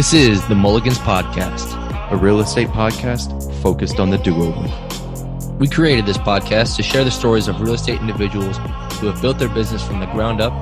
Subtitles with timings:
[0.00, 1.76] This is the Mulligans Podcast,
[2.10, 5.56] a real estate podcast focused on the do over.
[5.58, 8.56] We created this podcast to share the stories of real estate individuals
[8.98, 10.54] who have built their business from the ground up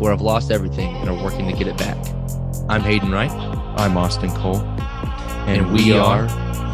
[0.00, 1.98] or have lost everything and are working to get it back.
[2.70, 3.30] I'm Hayden Wright.
[3.30, 4.56] I'm Austin Cole.
[4.56, 6.22] And, and we, we, are,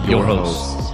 [0.09, 0.73] your hosts.
[0.73, 0.93] hosts.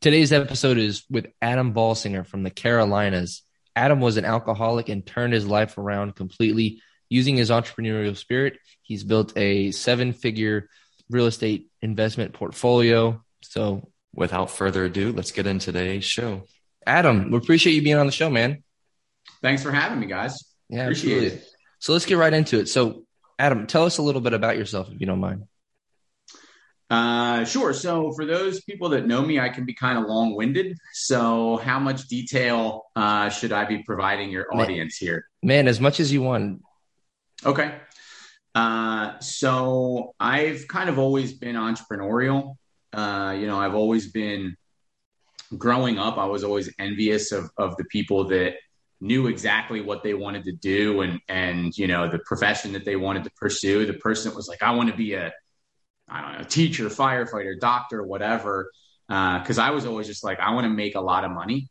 [0.00, 3.42] Today's episode is with Adam Balsinger from the Carolinas.
[3.74, 8.58] Adam was an alcoholic and turned his life around completely using his entrepreneurial spirit.
[8.82, 10.68] He's built a seven figure
[11.10, 13.22] real estate investment portfolio.
[13.42, 16.44] So, without further ado, let's get into today's show.
[16.86, 18.62] Adam, we appreciate you being on the show, man.
[19.40, 20.42] Thanks for having me, guys.
[20.68, 21.38] Yeah, appreciate absolutely.
[21.38, 21.48] it.
[21.78, 22.68] So, let's get right into it.
[22.68, 23.04] So,
[23.38, 25.44] Adam, tell us a little bit about yourself, if you don't mind.
[26.92, 27.72] Uh, sure.
[27.72, 30.76] So for those people that know me, I can be kind of long winded.
[30.92, 35.26] So how much detail uh, should I be providing your audience man, here?
[35.42, 36.60] Man, as much as you want.
[37.46, 37.74] Okay.
[38.54, 42.56] Uh, so I've kind of always been entrepreneurial.
[42.92, 44.54] Uh, you know, I've always been
[45.56, 46.18] growing up.
[46.18, 48.56] I was always envious of of the people that
[49.00, 52.96] knew exactly what they wanted to do and and you know the profession that they
[52.96, 53.86] wanted to pursue.
[53.86, 55.32] The person that was like, I want to be a
[56.12, 58.70] I don't know, teacher, firefighter, doctor, whatever.
[59.08, 61.68] Because uh, I was always just like, I want to make a lot of money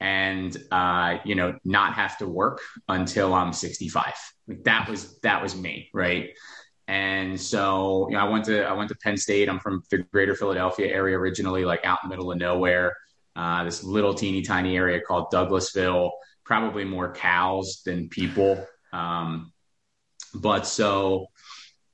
[0.00, 4.12] and uh, you know not have to work until I'm 65.
[4.46, 6.30] Like that was that was me, right?
[6.86, 9.48] And so you know, I went to I went to Penn State.
[9.48, 12.94] I'm from the Greater Philadelphia area originally, like out in the middle of nowhere.
[13.36, 16.10] Uh, this little teeny tiny area called Douglasville.
[16.44, 18.64] Probably more cows than people.
[18.92, 19.52] Um,
[20.34, 21.28] but so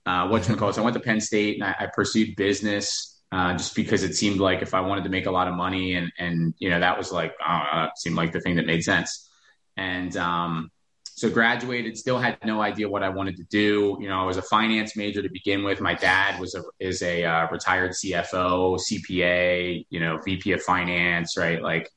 [0.06, 0.74] uh, what you it.
[0.74, 4.16] So I went to Penn State and I, I pursued business uh, just because it
[4.16, 6.80] seemed like if I wanted to make a lot of money and and you know
[6.80, 9.28] that was like uh, seemed like the thing that made sense.
[9.76, 10.70] And um,
[11.04, 13.98] so graduated, still had no idea what I wanted to do.
[14.00, 15.80] You know, I was a finance major to begin with.
[15.80, 21.36] My dad was a is a uh, retired CFO, CPA, you know, VP of finance,
[21.36, 21.62] right?
[21.62, 21.88] Like,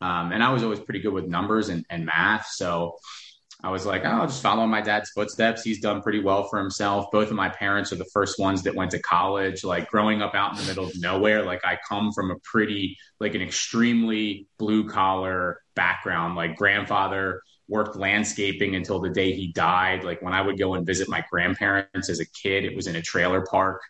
[0.00, 2.48] um, and I was always pretty good with numbers and, and math.
[2.48, 2.96] So
[3.62, 5.62] I was like, oh, I'll just follow my dad's footsteps.
[5.62, 7.06] He's done pretty well for himself.
[7.10, 9.64] Both of my parents are the first ones that went to college.
[9.64, 12.96] Like growing up out in the middle of nowhere, like I come from a pretty,
[13.18, 16.36] like an extremely blue collar background.
[16.36, 20.04] Like grandfather worked landscaping until the day he died.
[20.04, 22.96] Like when I would go and visit my grandparents as a kid, it was in
[22.96, 23.80] a trailer park.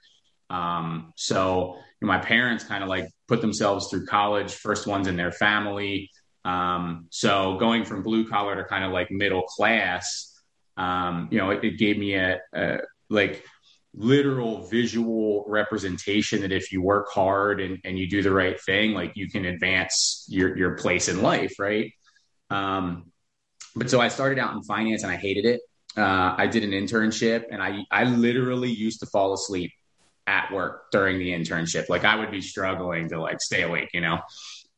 [0.48, 5.08] Um, so you know, my parents kind of like put themselves through college, first ones
[5.08, 6.10] in their family.
[6.46, 10.32] Um, so going from blue collar to kind of like middle class,
[10.76, 12.78] um, you know, it, it gave me a, a,
[13.10, 13.44] like
[13.92, 18.92] literal visual representation that if you work hard and, and you do the right thing,
[18.92, 21.54] like you can advance your, your place in life.
[21.58, 21.92] Right.
[22.48, 23.10] Um,
[23.74, 25.60] but so I started out in finance and I hated it.
[25.96, 29.72] Uh, I did an internship and I, I literally used to fall asleep
[30.28, 31.88] at work during the internship.
[31.88, 34.20] Like I would be struggling to like stay awake, you know?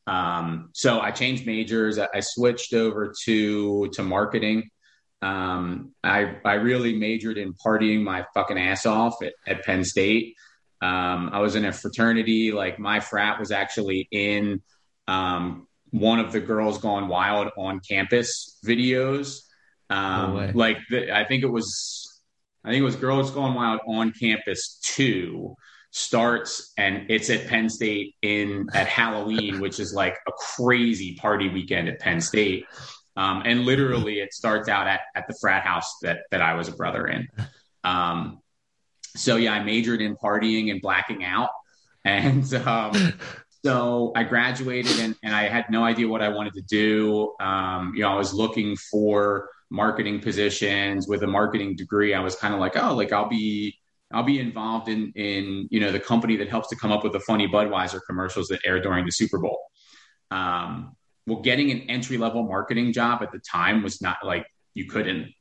[0.09, 1.99] Um, so I changed majors.
[1.99, 4.69] I switched over to to marketing.
[5.21, 10.35] Um, I I really majored in partying my fucking ass off at, at Penn State.
[10.81, 12.51] Um, I was in a fraternity.
[12.51, 14.63] Like my frat was actually in
[15.07, 19.41] um, one of the Girls Gone Wild on campus videos.
[19.91, 22.21] Um, no like the, I think it was,
[22.63, 25.55] I think it was Girls Gone Wild on campus two
[25.91, 31.49] starts and it's at Penn State in at Halloween, which is like a crazy party
[31.49, 32.65] weekend at Penn State.
[33.17, 36.67] Um, and literally it starts out at, at the frat house that, that I was
[36.67, 37.27] a brother in.
[37.83, 38.39] Um,
[39.15, 41.49] so yeah, I majored in partying and blacking out.
[42.05, 43.13] And, um,
[43.65, 47.33] so I graduated and, and I had no idea what I wanted to do.
[47.41, 52.13] Um, you know, I was looking for marketing positions with a marketing degree.
[52.13, 53.78] I was kind of like, oh, like I'll be,
[54.11, 57.13] I'll be involved in in you know the company that helps to come up with
[57.13, 59.59] the funny Budweiser commercials that air during the Super Bowl.
[60.31, 60.95] Um,
[61.27, 65.31] well, getting an entry level marketing job at the time was not like you couldn't.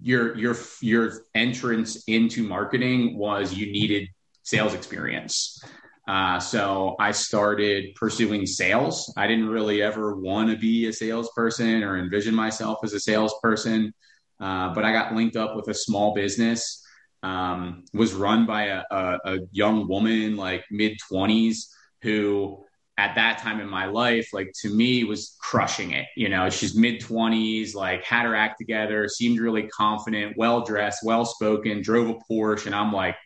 [0.00, 4.08] Your your your entrance into marketing was you needed
[4.42, 5.62] sales experience.
[6.08, 9.12] Uh, so I started pursuing sales.
[9.16, 13.92] I didn't really ever want to be a salesperson or envision myself as a salesperson,
[14.38, 16.85] uh, but I got linked up with a small business
[17.22, 21.66] um, was run by a, a, a young woman, like mid 20s,
[22.02, 22.64] who
[22.98, 26.06] at that time in my life, like to me, was crushing it.
[26.16, 31.00] You know, she's mid 20s, like had her act together, seemed really confident, well dressed,
[31.04, 32.66] well spoken, drove a Porsche.
[32.66, 33.16] And I'm like,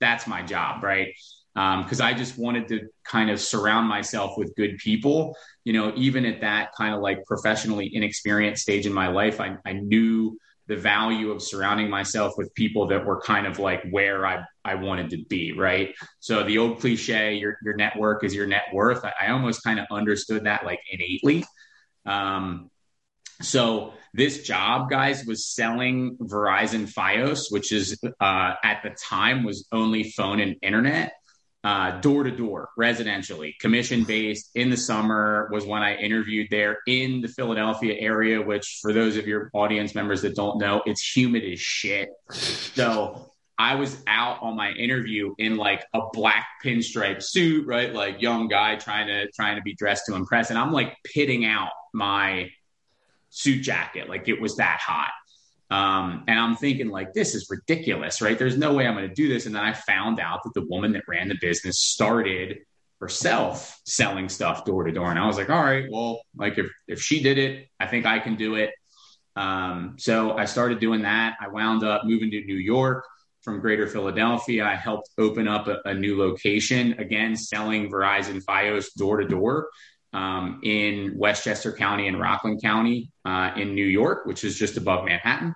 [0.00, 1.12] that's my job, right?
[1.54, 5.36] because um, I just wanted to kind of surround myself with good people.
[5.64, 9.56] You know, even at that kind of like professionally inexperienced stage in my life, I,
[9.66, 10.38] I knew
[10.70, 14.76] the value of surrounding myself with people that were kind of like where I, I
[14.76, 15.96] wanted to be, right?
[16.20, 19.04] So the old cliche, your, your network is your net worth.
[19.04, 21.44] I, I almost kind of understood that like innately.
[22.06, 22.70] Um,
[23.42, 29.66] so this job, guys, was selling Verizon FiOS, which is uh, at the time was
[29.72, 31.14] only phone and internet
[31.62, 36.78] Uh, door to door, residentially, commission based in the summer was when I interviewed there
[36.86, 41.02] in the Philadelphia area, which for those of your audience members that don't know, it's
[41.14, 42.08] humid as shit.
[42.30, 43.30] So
[43.60, 47.92] I was out on my interview in like a black pinstripe suit, right?
[47.92, 50.48] Like young guy trying to trying to be dressed to impress.
[50.48, 52.48] And I'm like pitting out my
[53.28, 54.08] suit jacket.
[54.08, 55.10] Like it was that hot.
[55.70, 58.38] Um, and I'm thinking, like, this is ridiculous, right?
[58.38, 59.46] There's no way I'm going to do this.
[59.46, 62.58] And then I found out that the woman that ran the business started
[63.00, 65.10] herself selling stuff door to door.
[65.10, 68.04] And I was like, all right, well, like if, if she did it, I think
[68.04, 68.70] I can do it.
[69.36, 71.36] Um, so I started doing that.
[71.40, 73.04] I wound up moving to New York
[73.42, 74.66] from greater Philadelphia.
[74.66, 79.68] I helped open up a, a new location, again, selling Verizon Fios door to door
[80.12, 85.04] um, in Westchester County and Rockland County uh, in New York, which is just above
[85.04, 85.54] Manhattan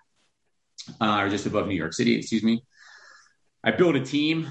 [1.00, 2.62] uh, or just above New York City, excuse me.
[3.64, 4.48] I built a team,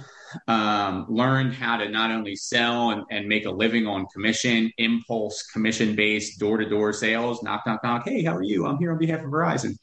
[0.47, 5.43] um, learned how to not only sell and, and, make a living on commission, impulse,
[5.43, 8.03] commission based, door to door sales, knock, knock, knock.
[8.05, 8.65] Hey, how are you?
[8.65, 9.77] I'm here on behalf of Verizon.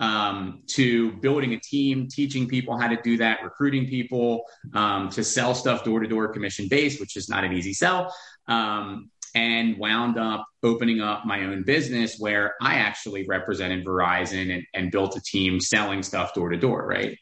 [0.00, 5.24] Um, to building a team, teaching people how to do that, recruiting people um, to
[5.24, 8.14] sell stuff door to door, commission based, which is not an easy sell.
[8.46, 14.62] Um, and wound up opening up my own business where I actually represented Verizon and,
[14.74, 17.18] and built a team selling stuff door to door, right?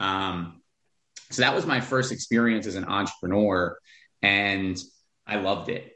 [0.00, 0.60] Um,
[1.30, 3.76] so that was my first experience as an entrepreneur,
[4.22, 4.78] and
[5.26, 5.92] I loved it.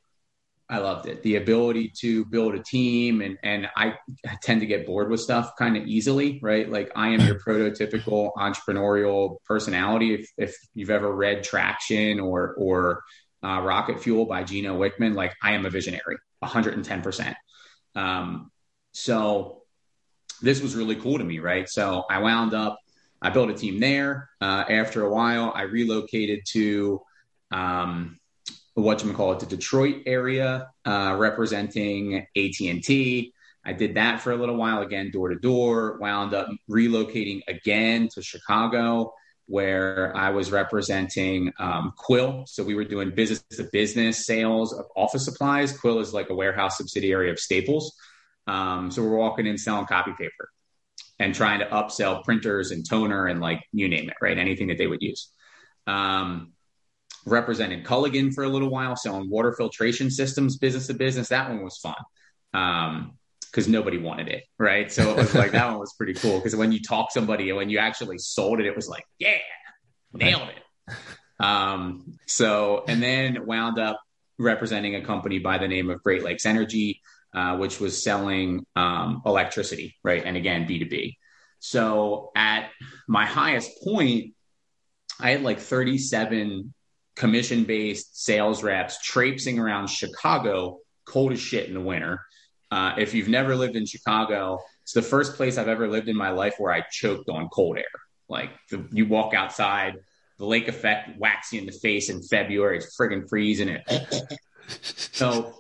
[0.71, 1.23] I loved it.
[1.23, 3.95] The ability to build a team, and and I
[4.43, 6.69] tend to get bored with stuff kind of easily, right?
[6.69, 10.15] Like I am your prototypical entrepreneurial personality.
[10.15, 13.03] If if you've ever read Traction or or
[13.45, 17.35] uh, Rocket Fuel by Gino Wickman, like I am a visionary, 110%.
[17.95, 18.51] Um,
[18.93, 19.63] so
[20.43, 21.69] this was really cool to me, right?
[21.69, 22.79] So I wound up,
[23.21, 24.31] I built a team there.
[24.41, 27.01] Uh, after a while, I relocated to
[27.51, 28.19] um,
[28.75, 33.33] what you call it, the Detroit area, uh, representing AT and T.
[33.65, 35.99] I did that for a little while, again, door to door.
[35.99, 39.13] Wound up relocating again to Chicago
[39.49, 42.45] where I was representing um, Quill.
[42.47, 45.77] So we were doing business to business sales of office supplies.
[45.77, 47.97] Quill is like a warehouse subsidiary of Staples.
[48.47, 50.51] Um, so we're walking in selling copy paper
[51.19, 54.39] and trying to upsell printers and toner and like you name it, right?
[54.39, 55.31] Anything that they would use.
[55.87, 56.53] Um,
[57.27, 61.29] represented Culligan for a little while, selling water filtration systems business to business.
[61.29, 61.95] That one was fun.
[62.55, 63.18] Um,
[63.51, 64.91] because nobody wanted it, right?
[64.93, 67.57] So it was like that one was pretty cool because when you talk somebody and
[67.57, 69.39] when you actually sold it, it was like, yeah,
[70.13, 70.95] nailed it.
[71.41, 74.01] Um, so and then wound up
[74.39, 77.01] representing a company by the name of Great Lakes Energy,
[77.35, 80.23] uh, which was selling um, electricity, right?
[80.25, 81.19] And again, B two B.
[81.61, 82.71] So at
[83.07, 84.35] my highest point,
[85.21, 86.73] I had like 37
[87.17, 92.21] commission based sales reps traipsing around Chicago, cold as shit in the winter
[92.71, 96.17] uh, if you've never lived in Chicago, it's the first place I've ever lived in
[96.17, 97.85] my life where I choked on cold air.
[98.29, 99.97] Like the, you walk outside,
[100.39, 102.79] the lake effect whacks you in the face in February.
[102.79, 103.83] It's friggin' freezing it.
[104.83, 105.55] so,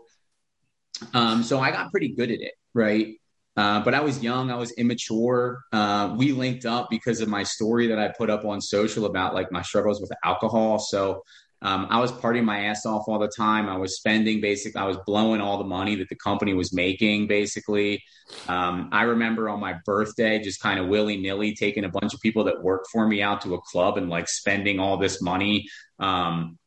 [1.14, 3.16] um, so I got pretty good at it, right?
[3.56, 5.62] Uh, but I was young, I was immature.
[5.72, 9.34] Uh, we linked up because of my story that I put up on social about
[9.34, 10.78] like my struggles with alcohol.
[10.78, 11.22] So
[11.60, 13.68] um, I was partying my ass off all the time.
[13.68, 17.26] I was spending basically, I was blowing all the money that the company was making
[17.26, 18.02] basically.
[18.46, 22.20] Um, I remember on my birthday, just kind of willy nilly taking a bunch of
[22.20, 25.66] people that worked for me out to a club and like spending all this money.
[25.98, 26.58] Um,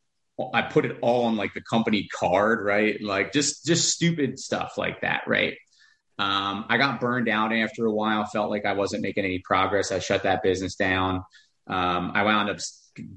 [0.52, 3.00] I put it all on like the company card, right?
[3.00, 5.54] Like just, just stupid stuff like that, right?
[6.18, 9.90] Um, I got burned out after a while, felt like I wasn't making any progress.
[9.90, 11.24] I shut that business down.
[11.66, 12.58] Um, I wound up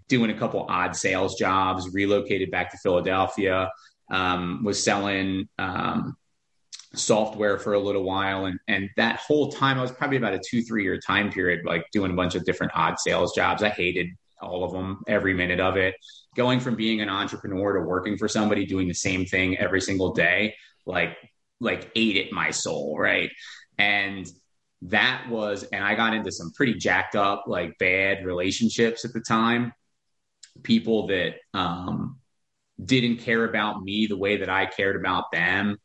[0.08, 3.72] doing a couple odd sales jobs, relocated back to Philadelphia,
[4.12, 6.16] um, was selling um,
[6.94, 8.46] software for a little while.
[8.46, 11.66] And, and that whole time, I was probably about a two, three year time period,
[11.66, 13.64] like doing a bunch of different odd sales jobs.
[13.64, 14.08] I hated
[14.42, 15.96] all of them, every minute of it.
[16.36, 20.14] Going from being an entrepreneur to working for somebody doing the same thing every single
[20.14, 20.56] day,
[20.86, 21.18] like,
[21.60, 22.98] like ate at my soul.
[23.00, 23.32] Right.
[23.78, 24.28] And
[24.90, 29.22] that was, and I got into some pretty jacked up, like bad relationships at the
[29.22, 29.74] time.
[30.64, 32.20] people that um,
[32.84, 35.78] didn't care about me the way that I cared about them.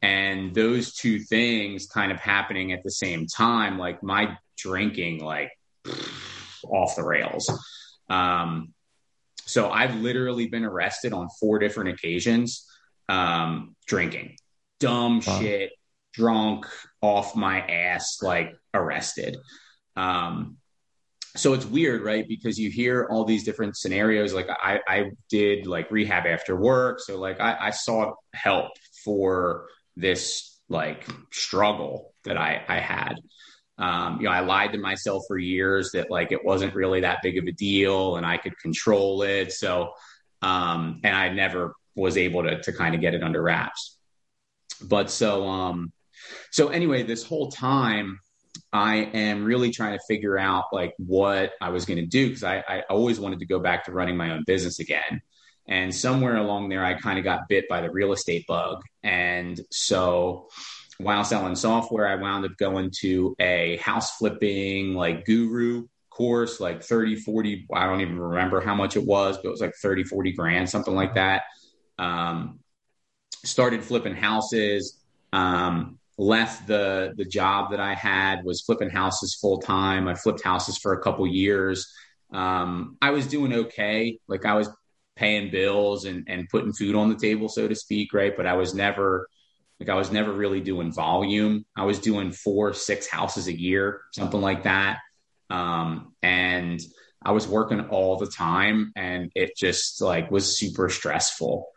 [0.00, 5.50] And those two things kind of happening at the same time, like my drinking, like
[6.64, 7.50] off the rails.
[8.08, 8.72] Um,
[9.44, 12.66] so I've literally been arrested on four different occasions
[13.08, 14.36] um, drinking,
[14.78, 15.40] dumb wow.
[15.40, 15.72] shit,
[16.12, 16.66] drunk,
[17.00, 19.36] off my ass, like arrested.
[19.96, 20.56] Um,
[21.36, 22.26] so it's weird, right?
[22.26, 24.34] Because you hear all these different scenarios.
[24.34, 27.00] Like I, I did like rehab after work.
[27.00, 28.72] So like I, I sought help
[29.04, 33.14] for this like struggle that I, I had.
[33.78, 37.22] Um, you know, I lied to myself for years that like it wasn't really that
[37.22, 39.52] big of a deal and I could control it.
[39.52, 39.92] So,
[40.42, 43.96] um, and I never was able to, to kind of get it under wraps.
[44.82, 45.92] But so, um,
[46.50, 48.20] so anyway, this whole time,
[48.72, 52.44] I am really trying to figure out like what I was going to do because
[52.44, 55.22] I, I always wanted to go back to running my own business again.
[55.66, 58.82] And somewhere along there, I kind of got bit by the real estate bug.
[59.02, 60.48] And so
[60.98, 66.82] while selling software, I wound up going to a house flipping like guru course, like
[66.82, 70.04] 30, 40, I don't even remember how much it was, but it was like 30,
[70.04, 71.42] 40 grand, something like that.
[71.98, 72.58] Um,
[73.44, 74.98] started flipping houses.
[75.32, 80.08] Um, left the the job that I had was flipping houses full time.
[80.08, 81.90] I flipped houses for a couple years.
[82.32, 84.18] Um, I was doing okay.
[84.26, 84.68] Like I was
[85.16, 88.36] paying bills and and putting food on the table, so to speak, right?
[88.36, 89.28] But I was never
[89.78, 91.64] like I was never really doing volume.
[91.76, 94.98] I was doing four, six houses a year, something like that.
[95.50, 96.80] Um, and
[97.22, 101.68] I was working all the time and it just like was super stressful.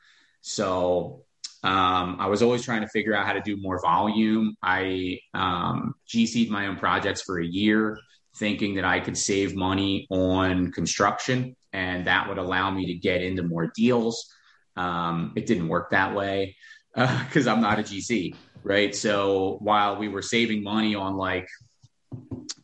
[0.42, 1.24] So
[1.64, 4.56] um, I was always trying to figure out how to do more volume.
[4.64, 8.00] I um, GC'd my own projects for a year,
[8.36, 13.22] thinking that I could save money on construction and that would allow me to get
[13.22, 14.34] into more deals.
[14.76, 16.56] Um, it didn't work that way
[16.96, 18.96] because uh, I'm not a GC, right?
[18.96, 21.48] So while we were saving money on like,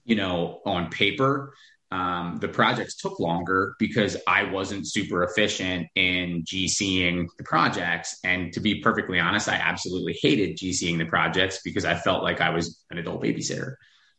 [0.06, 1.54] you know, on paper,
[1.89, 8.20] um, the projects took longer because I wasn't super efficient in GCing the projects.
[8.25, 12.41] And to be perfectly honest, I absolutely hated GCing the projects because I felt like
[12.41, 13.75] I was an adult babysitter.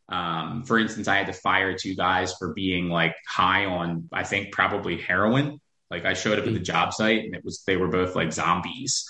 [0.08, 4.24] Um, for instance, I had to fire two guys for being like high on, I
[4.24, 5.60] think, probably heroin.
[5.90, 8.32] Like I showed up at the job site and it was, they were both like
[8.32, 9.06] zombies.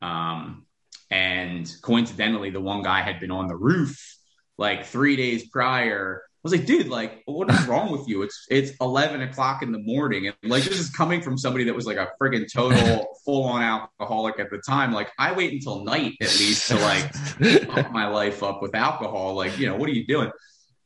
[0.00, 0.64] Um,
[1.10, 4.16] and coincidentally, the one guy had been on the roof
[4.56, 8.22] like three days prior was like, dude, like, what is wrong with you?
[8.22, 11.74] It's it's eleven o'clock in the morning, and like this is coming from somebody that
[11.74, 14.92] was like a friggin' total full on alcoholic at the time.
[14.92, 19.34] Like, I wait until night at least to like pump my life up with alcohol.
[19.34, 20.30] Like, you know, what are you doing?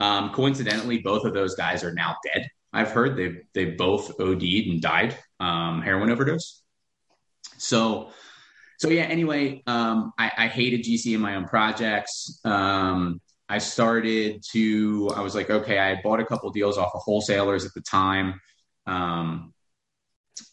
[0.01, 2.49] Um, coincidentally, both of those guys are now dead.
[2.73, 6.63] I've heard they they both OD'd and died, um, heroin overdose.
[7.59, 8.11] So,
[8.79, 9.03] so yeah.
[9.03, 12.41] Anyway, um, I, I hated GCing my own projects.
[12.45, 13.21] Um,
[13.53, 17.03] I started to, I was like, okay, I had bought a couple deals off of
[17.03, 18.41] wholesalers at the time.
[18.87, 19.53] Um,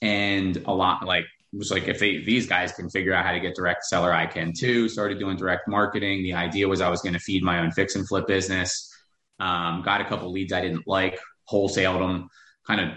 [0.02, 3.32] and a lot like, it was like, if they, these guys can figure out how
[3.32, 4.90] to get direct seller, I can too.
[4.90, 6.24] Started doing direct marketing.
[6.24, 8.94] The idea was I was going to feed my own fix and flip business.
[9.40, 11.18] Um, got a couple leads I didn't like,
[11.50, 12.28] wholesaled them,
[12.68, 12.90] kind of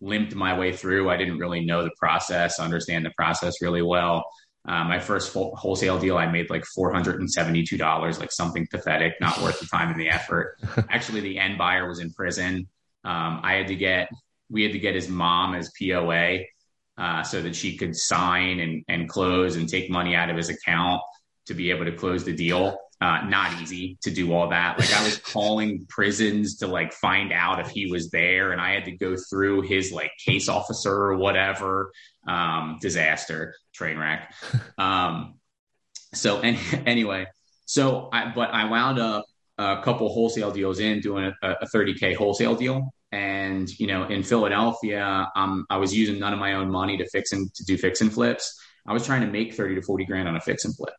[0.00, 1.08] limped my way through.
[1.08, 4.24] I didn't really know the process, understand the process really well.
[4.66, 9.66] Uh, my first wholesale deal, I made like $472, like something pathetic, not worth the
[9.66, 10.58] time and the effort.
[10.90, 12.68] Actually, the end buyer was in prison.
[13.04, 14.08] Um, I had to get,
[14.50, 16.38] we had to get his mom as POA
[16.98, 20.48] uh, so that she could sign and, and close and take money out of his
[20.48, 21.00] account
[21.46, 22.76] to be able to close the deal.
[22.98, 24.78] Uh, not easy to do all that.
[24.78, 28.72] Like I was calling prisons to like find out if he was there, and I
[28.72, 31.92] had to go through his like case officer or whatever.
[32.26, 34.32] Um, disaster, train wreck.
[34.78, 35.34] Um,
[36.14, 37.26] so any, anyway,
[37.66, 39.24] so I but I wound up
[39.58, 44.22] a couple wholesale deals in doing a, a 30k wholesale deal, and you know in
[44.22, 47.76] Philadelphia, um, I was using none of my own money to fix and to do
[47.76, 48.58] fix and flips.
[48.86, 50.94] I was trying to make 30 to 40 grand on a fix and flip.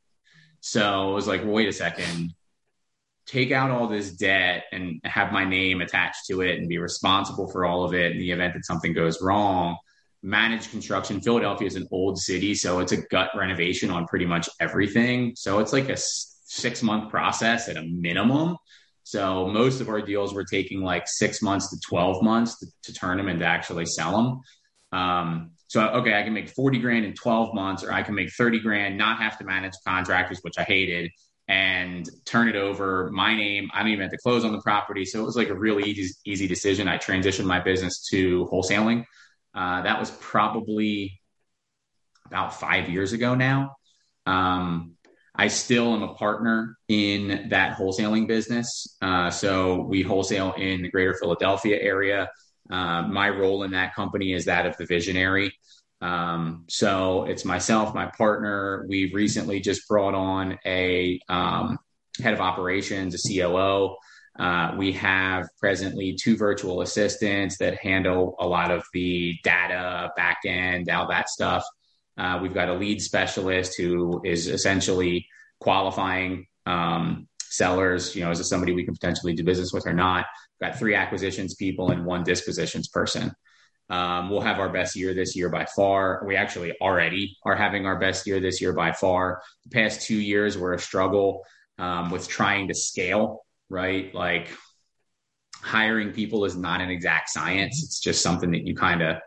[0.61, 2.33] So it was like, wait a second,
[3.25, 7.51] take out all this debt and have my name attached to it and be responsible
[7.51, 9.77] for all of it in the event that something goes wrong.
[10.23, 11.21] Manage construction.
[11.21, 15.33] Philadelphia is an old city, so it's a gut renovation on pretty much everything.
[15.35, 18.57] So it's like a six month process at a minimum.
[19.03, 22.93] So most of our deals were taking like six months to 12 months to, to
[22.93, 24.41] turn them and to actually sell
[24.91, 24.99] them.
[24.99, 28.31] Um, so, okay, I can make 40 grand in 12 months, or I can make
[28.31, 31.11] 30 grand, not have to manage contractors, which I hated,
[31.49, 33.69] and turn it over my name.
[33.73, 35.03] I don't even have to close on the property.
[35.03, 36.87] So it was like a really easy, easy decision.
[36.87, 39.03] I transitioned my business to wholesaling.
[39.53, 41.19] Uh, that was probably
[42.25, 43.75] about five years ago now.
[44.25, 44.93] Um,
[45.35, 48.97] I still am a partner in that wholesaling business.
[49.01, 52.29] Uh, so we wholesale in the greater Philadelphia area.
[52.69, 55.53] Uh, my role in that company is that of the visionary.
[56.01, 58.85] Um, so it's myself, my partner.
[58.87, 61.79] We've recently just brought on a um,
[62.21, 63.95] head of operations, a COO.
[64.37, 70.91] Uh, we have presently two virtual assistants that handle a lot of the data, backend,
[70.93, 71.63] all that stuff.
[72.17, 75.27] Uh, we've got a lead specialist who is essentially
[75.59, 78.15] qualifying um, sellers.
[78.15, 80.25] You know, is this somebody we can potentially do business with or not?
[80.61, 83.31] Got three acquisitions people and one dispositions person.
[83.89, 86.23] Um, we'll have our best year this year by far.
[86.25, 89.41] We actually already are having our best year this year by far.
[89.63, 91.43] The past two years were a struggle
[91.77, 94.13] um, with trying to scale, right?
[94.13, 94.51] Like
[95.61, 97.81] hiring people is not an exact science.
[97.83, 99.17] It's just something that you kind of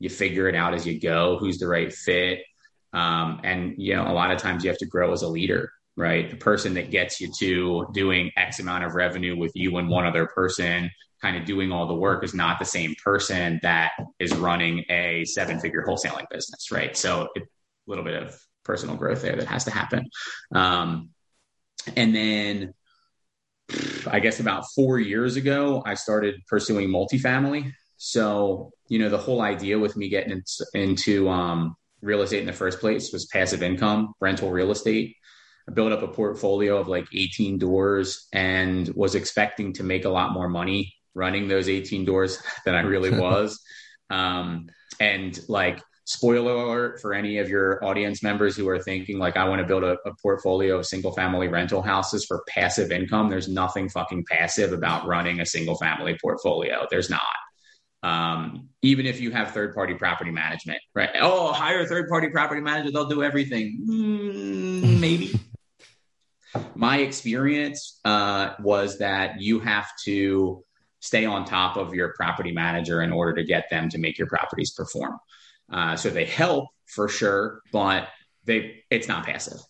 [0.00, 1.38] you figure it out as you go.
[1.38, 2.40] Who's the right fit?
[2.92, 5.70] Um, and you know, a lot of times you have to grow as a leader,
[5.96, 6.30] right?
[6.30, 10.06] The person that gets you to doing X amount of revenue with you and one
[10.06, 10.90] other person
[11.22, 15.24] kind of doing all the work is not the same person that is running a
[15.24, 16.96] seven figure wholesaling business, right?
[16.96, 17.40] So a
[17.86, 20.06] little bit of personal growth there that has to happen.
[20.54, 21.10] Um,
[21.96, 22.74] and then
[24.06, 27.72] I guess about four years ago, I started pursuing multifamily.
[27.96, 32.46] So, you know, the whole idea with me getting into, into um, real estate in
[32.46, 35.16] the first place was passive income, rental real estate.
[35.68, 40.10] I built up a portfolio of like 18 doors and was expecting to make a
[40.10, 43.60] lot more money running those 18 doors than I really was.
[44.10, 44.68] um,
[45.00, 49.48] and like, spoiler alert for any of your audience members who are thinking like i
[49.48, 53.48] want to build a, a, portfolio of single family rental houses for passive income there's
[53.48, 56.86] nothing fucking passive about running a single family portfolio.
[56.90, 57.22] There's not.
[58.02, 61.08] Um, even if you have third party property management right?
[61.18, 62.90] Oh hire a third party property manager.
[62.90, 63.82] They'll do everything.
[63.88, 65.40] Mm, maybe
[66.74, 70.64] my experience uh, was that you have to
[71.00, 74.26] stay on top of your property manager in order to get them to make your
[74.26, 75.18] properties perform.
[75.70, 78.08] Uh, so they help for sure, but
[78.44, 79.60] they it's not passive.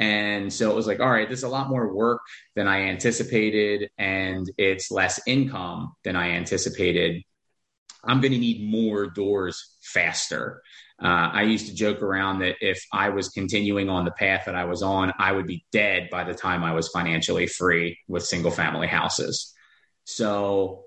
[0.00, 2.20] And so it was like, all right, this is a lot more work
[2.54, 7.22] than I anticipated, and it's less income than I anticipated.
[8.04, 10.62] I'm going to need more doors faster.
[11.00, 14.56] Uh, I used to joke around that if I was continuing on the path that
[14.56, 18.24] I was on, I would be dead by the time I was financially free with
[18.24, 19.54] single family houses.
[20.04, 20.84] So,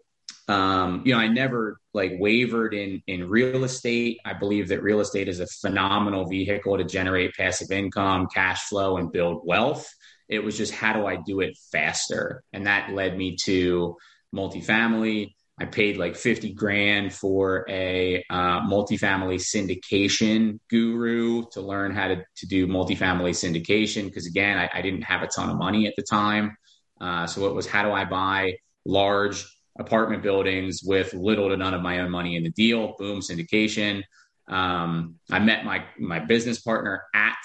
[0.50, 4.20] um, you know, I never like wavered in in real estate.
[4.26, 8.98] I believe that real estate is a phenomenal vehicle to generate passive income, cash flow,
[8.98, 9.88] and build wealth.
[10.28, 13.96] It was just how do I do it faster, and that led me to
[14.36, 15.36] multifamily.
[15.62, 22.26] I paid like 50 grand for a uh, multifamily syndication guru to learn how to,
[22.38, 24.06] to do multifamily syndication.
[24.06, 26.58] Because again, I, I, didn't have a ton of money at the time.
[27.00, 29.46] Uh, so it was how do I buy large
[29.78, 32.96] apartment buildings with little to none of my own money in the deal.
[32.98, 34.02] Boom, syndication.
[34.48, 37.38] Um, I met my my business partner at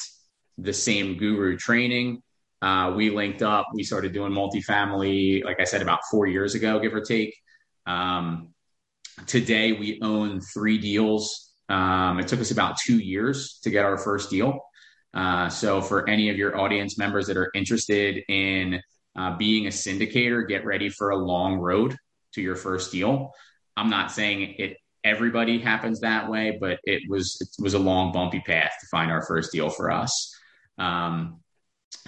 [0.56, 2.22] the same guru training.
[2.62, 3.68] Uh, we linked up.
[3.74, 7.34] We started doing multifamily, like I said, about four years ago, give or take.
[7.86, 8.54] Um,
[9.26, 11.52] today, we own three deals.
[11.68, 14.60] Um, it took us about two years to get our first deal.
[15.14, 18.80] Uh, so, for any of your audience members that are interested in
[19.16, 21.96] uh, being a syndicator, get ready for a long road
[22.34, 23.32] to your first deal.
[23.76, 28.12] I'm not saying it everybody happens that way, but it was it was a long
[28.12, 30.34] bumpy path to find our first deal for us.
[30.78, 31.40] Um,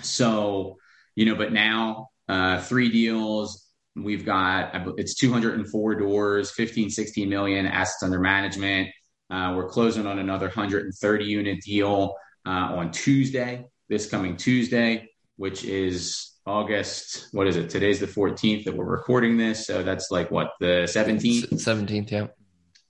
[0.02, 0.76] so
[1.14, 3.64] you know, but now uh, three deals.
[4.02, 8.88] We've got it's 204 doors, 15, 16 million assets under management.
[9.30, 12.14] Uh, we're closing on another 130 unit deal
[12.46, 17.68] uh, on Tuesday, this coming Tuesday, which is August, what is it?
[17.68, 19.66] Today's the 14th that we're recording this.
[19.66, 21.52] So that's like what, the 17th?
[21.52, 22.26] 17th, yeah.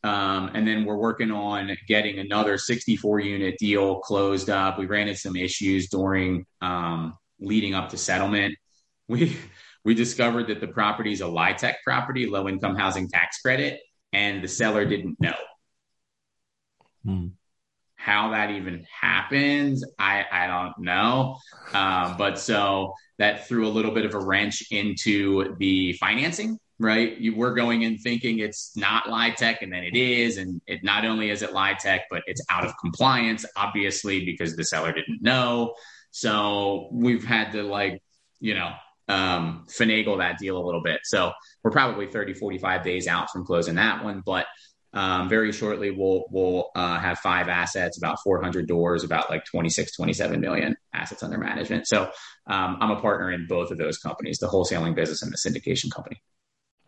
[0.04, 4.78] Um, and then we're working on getting another 64 unit deal closed up.
[4.78, 8.54] We ran into some issues during um, leading up to settlement.
[9.08, 9.36] We
[9.84, 13.80] we discovered that the property is a LIHTC property, low income housing tax credit,
[14.12, 15.34] and the seller didn't know.
[17.04, 17.28] Hmm.
[17.96, 21.38] How that even happens, I, I don't know.
[21.74, 27.16] Um, but so that threw a little bit of a wrench into the financing, right?
[27.18, 30.38] You were going in thinking it's not LIHTC, and then it is.
[30.38, 34.64] And it not only is it LIHTC, but it's out of compliance, obviously, because the
[34.64, 35.74] seller didn't know.
[36.10, 38.00] So we've had to, like,
[38.40, 38.72] you know,
[39.08, 41.00] um, finagle that deal a little bit.
[41.04, 44.22] So we're probably 30, 45 days out from closing that one.
[44.24, 44.46] But
[44.94, 49.94] Um, very shortly, we'll we'll uh, have five assets, about 400 doors, about like 26,
[49.94, 51.86] 27 million assets under management.
[51.86, 52.04] So
[52.46, 55.92] um, I'm a partner in both of those companies, the wholesaling business and the syndication
[55.94, 56.22] company.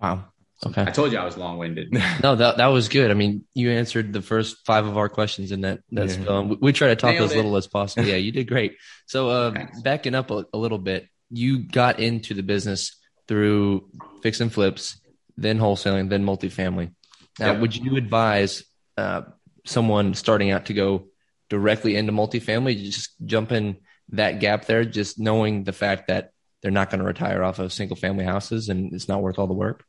[0.00, 0.24] Wow.
[0.66, 0.82] Okay.
[0.82, 1.90] I told you I was long winded.
[2.22, 3.10] no, that that was good.
[3.10, 5.80] I mean, you answered the first five of our questions in that.
[5.90, 6.26] That's yeah.
[6.26, 7.58] um, we, we, try to talk Nailed as little it.
[7.58, 8.06] as possible.
[8.06, 8.76] Yeah, you did great.
[9.06, 12.96] So, uh, backing up a, a, little bit, you got into the business
[13.28, 13.88] through
[14.22, 15.00] fix and flips,
[15.36, 16.92] then wholesaling, then multifamily.
[17.38, 18.64] Now, would you advise
[18.98, 19.22] uh,
[19.64, 21.06] someone starting out to go
[21.48, 23.78] directly into multifamily, just jump in
[24.10, 27.72] that gap there, just knowing the fact that they're not going to retire off of
[27.72, 29.84] single family houses and it's not worth all the work?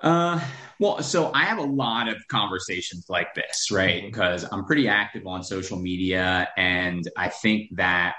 [0.00, 0.40] Uh,
[0.78, 4.04] well, so I have a lot of conversations like this, right?
[4.04, 4.54] Because mm-hmm.
[4.54, 6.48] I'm pretty active on social media.
[6.56, 8.14] And I think that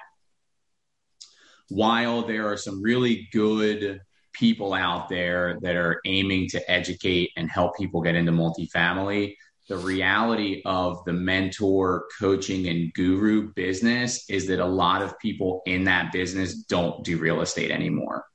[1.70, 4.02] while there are some really good
[4.34, 9.36] people out there that are aiming to educate and help people get into multifamily,
[9.68, 15.62] the reality of the mentor coaching and guru business is that a lot of people
[15.68, 18.26] in that business don't do real estate anymore.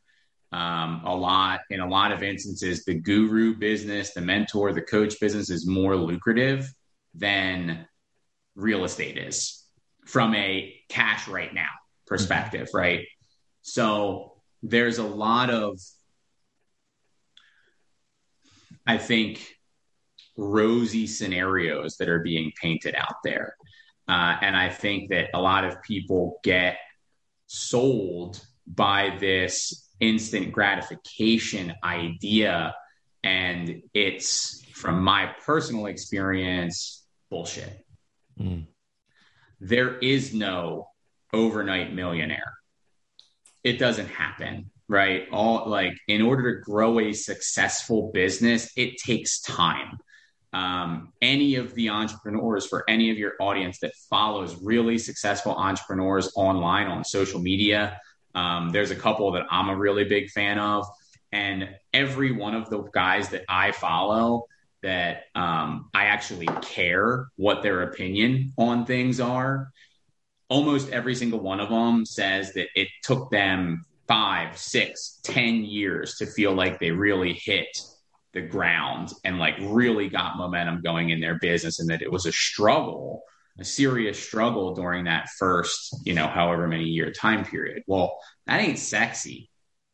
[0.53, 5.18] Um, a lot in a lot of instances the guru business the mentor the coach
[5.18, 6.73] business is more lucrative
[7.12, 7.88] than
[8.55, 9.64] real estate is
[10.07, 11.70] from a cash right now
[12.07, 13.05] perspective right
[13.64, 15.81] so there's a lot of
[18.87, 19.57] i think
[20.37, 23.57] rosy scenarios that are being painted out there
[24.09, 26.77] uh, and i think that a lot of people get
[27.46, 32.74] sold by this instant gratification idea.
[33.22, 37.85] And it's from my personal experience, bullshit.
[38.38, 38.66] Mm.
[39.61, 40.88] There is no
[41.33, 42.53] overnight millionaire.
[43.64, 45.27] It doesn't happen, right?
[45.33, 49.98] All like in order to grow a successful business, it takes time.
[50.53, 56.31] Um, any of the entrepreneurs for any of your audience that follows really successful entrepreneurs
[56.37, 58.00] online on social media,
[58.37, 60.87] um, there's a couple that I'm a really big fan of,
[61.33, 64.46] and every one of the guys that I follow
[64.83, 69.72] that um, I actually care what their opinion on things are.
[70.48, 76.16] Almost every single one of them says that it took them five, six, ten years
[76.16, 77.78] to feel like they really hit
[78.33, 82.26] the ground and like really got momentum going in their business and that it was
[82.26, 83.22] a struggle
[83.59, 87.83] a serious struggle during that first, you know, however many year time period.
[87.87, 89.50] Well, that ain't sexy.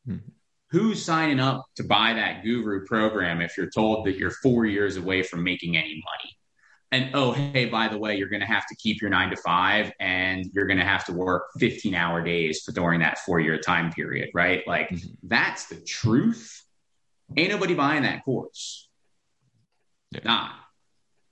[0.09, 0.29] Mm-hmm.
[0.71, 4.97] Who's signing up to buy that guru program if you're told that you're four years
[4.97, 6.37] away from making any money?
[6.93, 9.37] And oh, hey, by the way, you're going to have to keep your nine to
[9.37, 13.39] five and you're going to have to work 15 hour days for during that four
[13.39, 14.67] year time period, right?
[14.67, 15.09] Like mm-hmm.
[15.23, 16.65] that's the truth.
[17.37, 18.89] Ain't nobody buying that course.
[20.11, 20.21] Yeah.
[20.25, 20.53] Not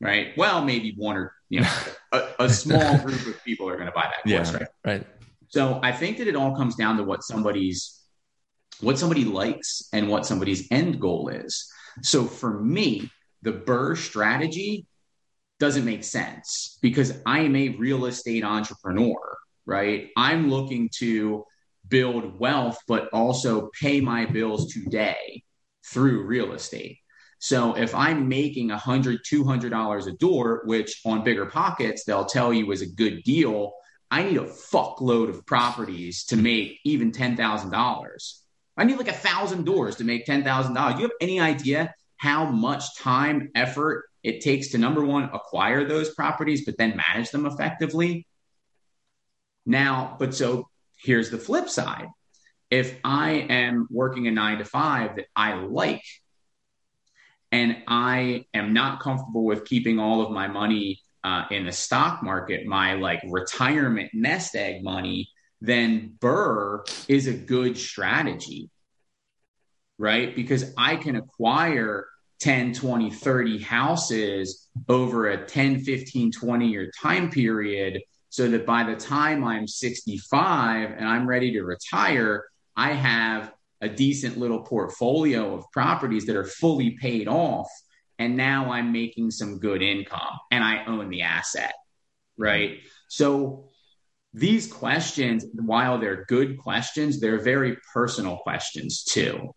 [0.01, 0.37] right.
[0.37, 1.73] Well, maybe one or you know,
[2.13, 4.69] a, a small group of people are going to buy that course, yeah, right?
[4.85, 5.07] Right.
[5.49, 8.01] So I think that it all comes down to what somebody's
[8.81, 11.69] what somebody likes and what somebody's end goal is.
[12.03, 13.11] So for me,
[13.43, 14.87] the BRRRR strategy
[15.59, 20.11] doesn't make sense because I am a real estate entrepreneur, right?
[20.17, 21.45] I'm looking to
[21.89, 25.43] build wealth, but also pay my bills today
[25.85, 26.99] through real estate.
[27.41, 32.25] So if I'm making a hundred, two hundred dollars a door, which on BiggerPockets they'll
[32.25, 33.73] tell you is a good deal,
[34.11, 38.43] I need a fuckload of properties to make even ten thousand dollars.
[38.77, 40.95] I need like a thousand doors to make ten thousand dollars.
[40.95, 45.85] Do you have any idea how much time, effort it takes to number one acquire
[45.85, 48.27] those properties, but then manage them effectively?
[49.65, 52.09] Now, but so here's the flip side.
[52.71, 56.05] If I am working a nine to five that I like
[57.51, 62.23] and I am not comfortable with keeping all of my money uh, in the stock
[62.23, 65.31] market, my like retirement nest egg money,
[65.63, 68.71] then BRRRR is a good strategy,
[69.97, 70.37] right?
[70.37, 72.07] Because I can acquire
[72.41, 78.85] 10, 20, 30 houses over a 10, 15, 20 year time period so that by
[78.85, 82.45] the time I'm 65 and I'm ready to retire,
[82.77, 87.69] I have a decent little portfolio of properties that are fully paid off.
[88.19, 91.75] And now I'm making some good income and I own the asset.
[92.37, 92.81] Right.
[93.09, 93.71] So
[94.35, 99.55] these questions, while they're good questions, they're very personal questions too.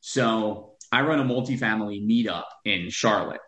[0.00, 3.40] So I run a multifamily meetup in Charlotte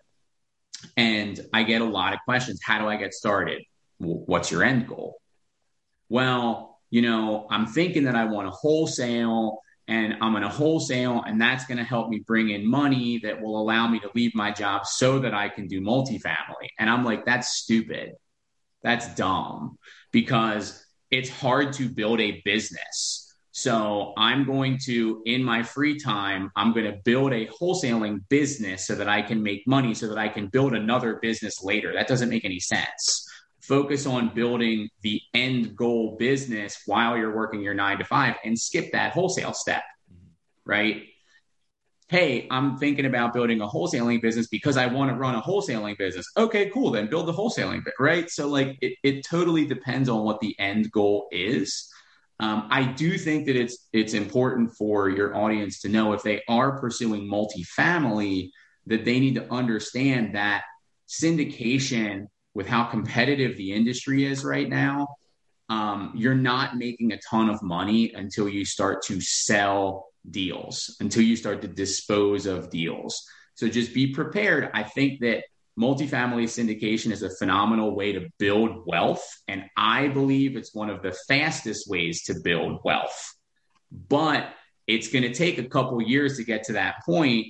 [0.96, 2.60] and I get a lot of questions.
[2.62, 3.62] How do I get started?
[3.98, 5.16] What's your end goal?
[6.08, 11.22] Well, you know, I'm thinking that I want to wholesale and I'm going to wholesale,
[11.26, 14.34] and that's going to help me bring in money that will allow me to leave
[14.34, 16.68] my job so that I can do multifamily.
[16.78, 18.12] And I'm like, that's stupid.
[18.82, 19.78] That's dumb
[20.12, 23.21] because it's hard to build a business.
[23.54, 28.86] So I'm going to, in my free time, I'm going to build a wholesaling business
[28.86, 31.92] so that I can make money, so that I can build another business later.
[31.92, 33.28] That doesn't make any sense.
[33.60, 38.58] Focus on building the end goal business while you're working your nine to five and
[38.58, 39.82] skip that wholesale step,
[40.64, 41.02] right?
[42.08, 45.98] Hey, I'm thinking about building a wholesaling business because I want to run a wholesaling
[45.98, 46.26] business.
[46.38, 46.90] Okay, cool.
[46.90, 48.30] Then build the wholesaling right?
[48.30, 51.92] So, like, it, it totally depends on what the end goal is
[52.42, 56.42] um, I do think that it's it's important for your audience to know if they
[56.48, 58.50] are pursuing multifamily
[58.86, 60.64] that they need to understand that
[61.08, 65.06] syndication with how competitive the industry is right now,
[65.68, 71.22] um, you're not making a ton of money until you start to sell deals, until
[71.22, 73.22] you start to dispose of deals.
[73.54, 74.68] So just be prepared.
[74.74, 75.44] I think that
[75.78, 79.26] multifamily syndication is a phenomenal way to build wealth.
[79.48, 83.34] And I believe it's one of the fastest ways to build wealth.
[83.90, 84.48] But
[84.86, 87.46] it's going to take a couple years to get to that point,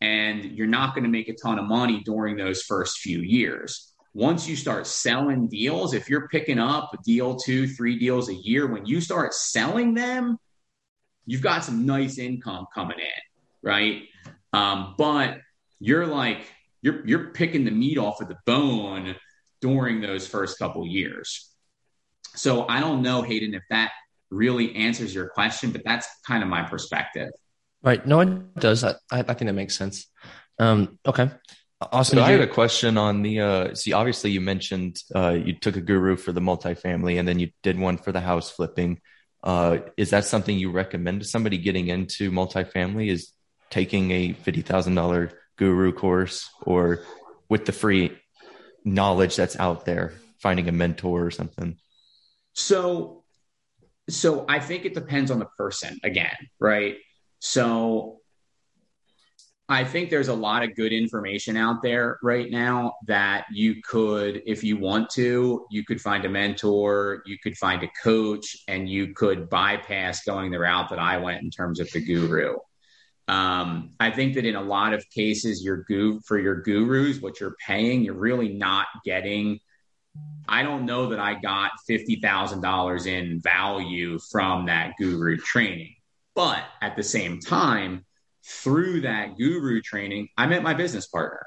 [0.00, 3.92] and you're not going to make a ton of money during those first few years.
[4.14, 8.34] Once you start selling deals, if you're picking up a deal, two, three deals a
[8.34, 10.38] year, when you start selling them,
[11.26, 14.02] you've got some nice income coming in, right?
[14.52, 15.38] Um, but
[15.80, 16.46] you're like
[16.82, 19.16] you're you're picking the meat off of the bone
[19.60, 21.50] during those first couple years.
[22.34, 23.92] So I don't know, Hayden, if that
[24.30, 27.30] really answers your question, but that's kind of my perspective.
[27.82, 28.04] Right.
[28.06, 28.84] No, it does.
[28.84, 30.06] I, I think that makes sense.
[30.58, 31.30] Um, okay.
[31.80, 33.40] Austin, so I had a question on the.
[33.40, 37.38] Uh, see, obviously, you mentioned uh, you took a guru for the multifamily, and then
[37.38, 39.00] you did one for the house flipping.
[39.44, 43.10] Uh, is that something you recommend to somebody getting into multifamily?
[43.10, 43.30] Is
[43.68, 47.00] taking a fifty thousand dollar guru course or
[47.48, 48.16] with the free
[48.84, 51.76] knowledge that's out there, finding a mentor or something?
[52.52, 53.24] So,
[54.08, 56.96] so I think it depends on the person again, right?
[57.38, 58.20] So,
[59.68, 64.42] I think there's a lot of good information out there right now that you could,
[64.46, 68.88] if you want to, you could find a mentor, you could find a coach, and
[68.88, 72.54] you could bypass going the route that I went in terms of the guru.
[73.28, 77.40] Um, I think that in a lot of cases, your gu- for your gurus, what
[77.40, 79.58] you're paying, you're really not getting.
[80.48, 85.94] I don't know that I got fifty thousand dollars in value from that guru training,
[86.34, 88.04] but at the same time,
[88.44, 91.44] through that guru training, I met my business partner.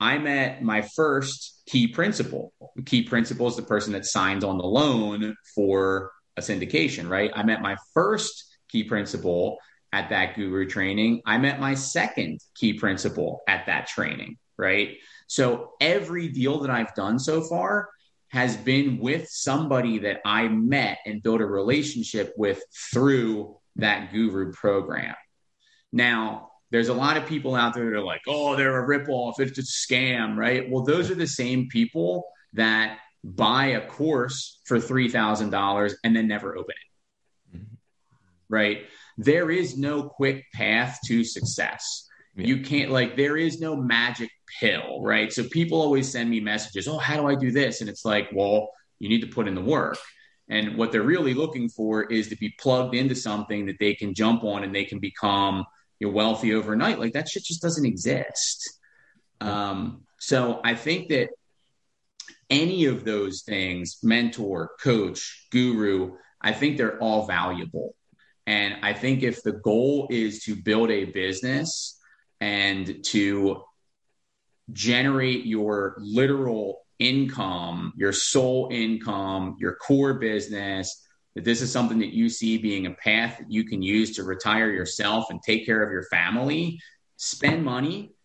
[0.00, 2.52] I met my first key principal.
[2.86, 7.30] Key principal is the person that signs on the loan for a syndication, right?
[7.34, 9.58] I met my first key principal
[9.96, 11.22] at that guru training.
[11.24, 14.98] I met my second key principal at that training, right?
[15.26, 17.88] So every deal that I've done so far
[18.28, 24.52] has been with somebody that I met and built a relationship with through that guru
[24.52, 25.14] program.
[25.92, 29.40] Now, there's a lot of people out there that are like, oh, they're a ripoff,
[29.40, 30.68] it's a scam, right?
[30.68, 36.54] Well, those are the same people that buy a course for $3,000 and then never
[36.54, 37.74] open it, mm-hmm.
[38.50, 38.82] right?
[39.16, 42.08] There is no quick path to success.
[42.34, 42.46] Yeah.
[42.46, 45.32] You can't like there is no magic pill, right?
[45.32, 48.28] So people always send me messages, "Oh, how do I do this?" And it's like,
[48.32, 49.98] "Well, you need to put in the work."
[50.48, 54.14] And what they're really looking for is to be plugged into something that they can
[54.14, 55.64] jump on and they can become
[55.98, 56.98] you know, wealthy overnight.
[56.98, 58.78] Like that shit just doesn't exist.
[59.40, 61.30] Um, so I think that
[62.48, 67.94] any of those things, mentor, coach, guru, I think they're all valuable.
[68.46, 71.98] And I think if the goal is to build a business
[72.40, 73.62] and to
[74.72, 81.02] generate your literal income, your sole income, your core business,
[81.34, 84.24] that this is something that you see being a path that you can use to
[84.24, 86.80] retire yourself and take care of your family,
[87.16, 88.15] spend money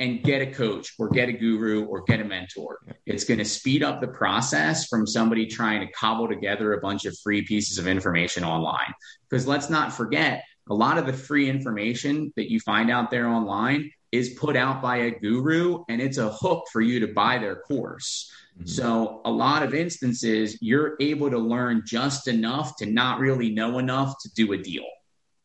[0.00, 2.78] and get a coach or get a guru or get a mentor.
[3.04, 7.04] It's going to speed up the process from somebody trying to cobble together a bunch
[7.04, 8.92] of free pieces of information online.
[9.28, 13.28] Because let's not forget, a lot of the free information that you find out there
[13.28, 17.38] online is put out by a guru and it's a hook for you to buy
[17.38, 18.32] their course.
[18.56, 18.66] Mm-hmm.
[18.66, 23.78] So, a lot of instances, you're able to learn just enough to not really know
[23.78, 24.86] enough to do a deal.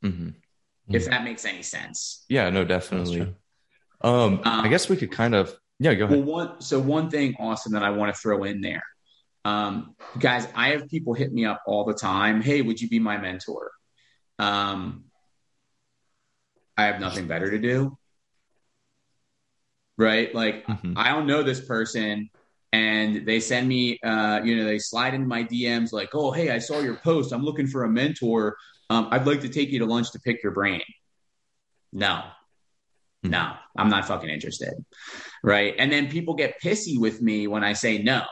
[0.03, 0.29] Mm-hmm.
[0.89, 2.25] If that makes any sense.
[2.29, 3.33] Yeah, no, definitely.
[4.01, 6.17] Um, um, I guess we could kind of yeah go ahead.
[6.17, 8.83] Well, one so one thing, Austin, that I want to throw in there,
[9.43, 10.47] um, guys.
[10.55, 12.41] I have people hit me up all the time.
[12.41, 13.71] Hey, would you be my mentor?
[14.39, 15.05] Um,
[16.77, 17.97] I have nothing better to do.
[19.97, 20.33] Right?
[20.35, 20.93] Like mm-hmm.
[20.97, 22.29] I don't know this person
[22.75, 26.49] and they send me uh, you know, they slide into my DMs like, "Oh, hey,
[26.51, 27.31] I saw your post.
[27.31, 28.57] I'm looking for a mentor.
[28.89, 30.81] Um, I'd like to take you to lunch to pick your brain."
[31.93, 32.23] No.
[33.29, 34.73] No, I'm not fucking interested.
[35.43, 35.75] Right?
[35.77, 38.23] And then people get pissy with me when I say no.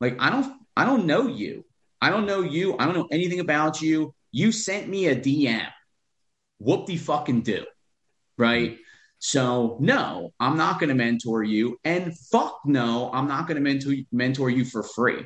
[0.00, 1.64] Like I don't I don't know you.
[2.00, 2.76] I don't know you.
[2.78, 4.14] I don't know anything about you.
[4.32, 5.68] You sent me a DM.
[6.58, 7.64] Whoop the fucking do.
[8.36, 8.78] Right.
[9.18, 11.78] So, no, I'm not going to mentor you.
[11.84, 15.24] And fuck no, I'm not going to mentor, mentor you for free.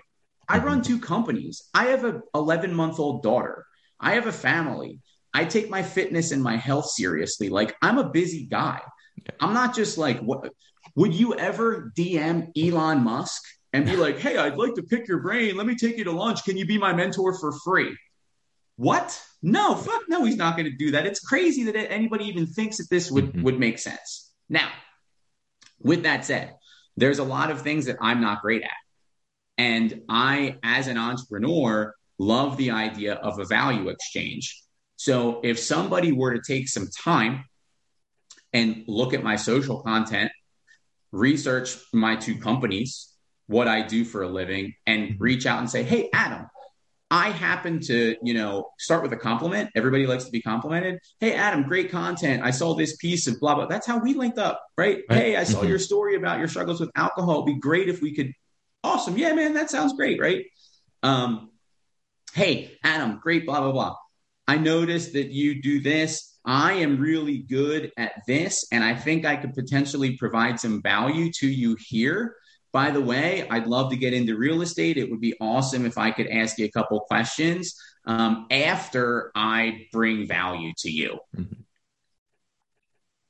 [0.49, 1.63] I run two companies.
[1.73, 3.65] I have an 11 month old daughter.
[3.99, 5.01] I have a family.
[5.33, 7.49] I take my fitness and my health seriously.
[7.49, 8.83] Like, I'm a busy guy.
[9.41, 10.51] I'm not just like, what
[10.95, 15.21] would you ever DM Elon Musk and be like, hey, I'd like to pick your
[15.21, 15.57] brain.
[15.57, 16.45] Let me take you to lunch.
[16.45, 17.97] Can you be my mentor for free?
[18.77, 19.23] What?
[19.43, 21.07] No, fuck no, he's not going to do that.
[21.07, 23.43] It's crazy that anybody even thinks that this would, mm-hmm.
[23.43, 24.33] would make sense.
[24.49, 24.71] Now,
[25.81, 26.55] with that said,
[26.97, 28.71] there's a lot of things that I'm not great at.
[29.59, 34.63] And I, as an entrepreneur, love the idea of a value exchange.
[34.97, 37.45] So if somebody were to take some time
[38.57, 40.33] and look at my social content,
[41.13, 43.13] research my two companies,
[43.49, 45.23] what I do for a living and mm-hmm.
[45.23, 46.47] reach out and say, Hey, Adam,
[47.11, 49.71] I happen to, you know, start with a compliment.
[49.77, 51.01] Everybody likes to be complimented.
[51.21, 52.43] Hey, Adam, great content.
[52.43, 53.67] I saw this piece of blah, blah.
[53.67, 55.03] That's how we linked up, right?
[55.11, 55.19] right.
[55.19, 55.69] Hey, I saw mm-hmm.
[55.69, 57.43] your story about your struggles with alcohol.
[57.43, 58.33] It'd be great if we could.
[58.83, 59.19] Awesome.
[59.19, 60.47] Yeah, man, that sounds great, right?
[61.03, 61.51] Um,
[62.33, 63.97] hey, Adam, great, blah, blah, blah.
[64.49, 66.36] I noticed that you do this.
[66.47, 71.33] I am really good at this, and I think I could potentially provide some value
[71.33, 72.37] to you here.
[72.73, 74.97] By the way, I'd love to get into real estate.
[74.97, 79.87] It would be awesome if I could ask you a couple questions um, after I
[79.93, 81.19] bring value to you.
[81.37, 81.63] Mm-hmm.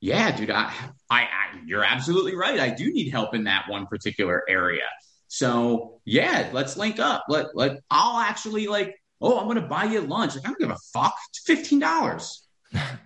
[0.00, 0.72] Yeah, dude, I,
[1.08, 2.60] I, I, you're absolutely right.
[2.60, 4.84] I do need help in that one particular area.
[5.28, 7.24] So yeah, let's link up.
[7.28, 8.94] Let let I'll actually like.
[9.20, 10.34] Oh, I'm gonna buy you lunch.
[10.34, 11.16] Like I don't give a fuck.
[11.30, 12.46] It's fifteen dollars.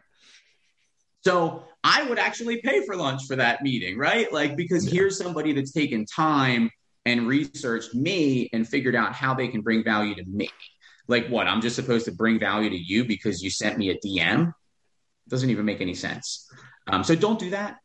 [1.22, 4.33] so I would actually pay for lunch for that meeting, right?
[4.33, 4.92] Like, because yeah.
[4.92, 6.70] here's somebody that's taken time
[7.06, 10.48] and researched me and figured out how they can bring value to me.
[11.09, 11.46] Like, what?
[11.46, 14.52] I'm just supposed to bring value to you because you sent me a DM?
[15.28, 16.48] Doesn't even make any sense.
[16.87, 17.76] Um, so don't do that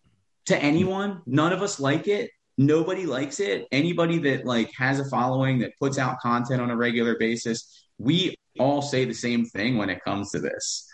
[0.48, 1.21] to anyone.
[1.26, 2.32] None of us like it.
[2.58, 3.67] Nobody likes it.
[3.71, 8.36] Anybody that like has a following that puts out content on a regular basis, we
[8.60, 10.88] all say the same thing when it comes to this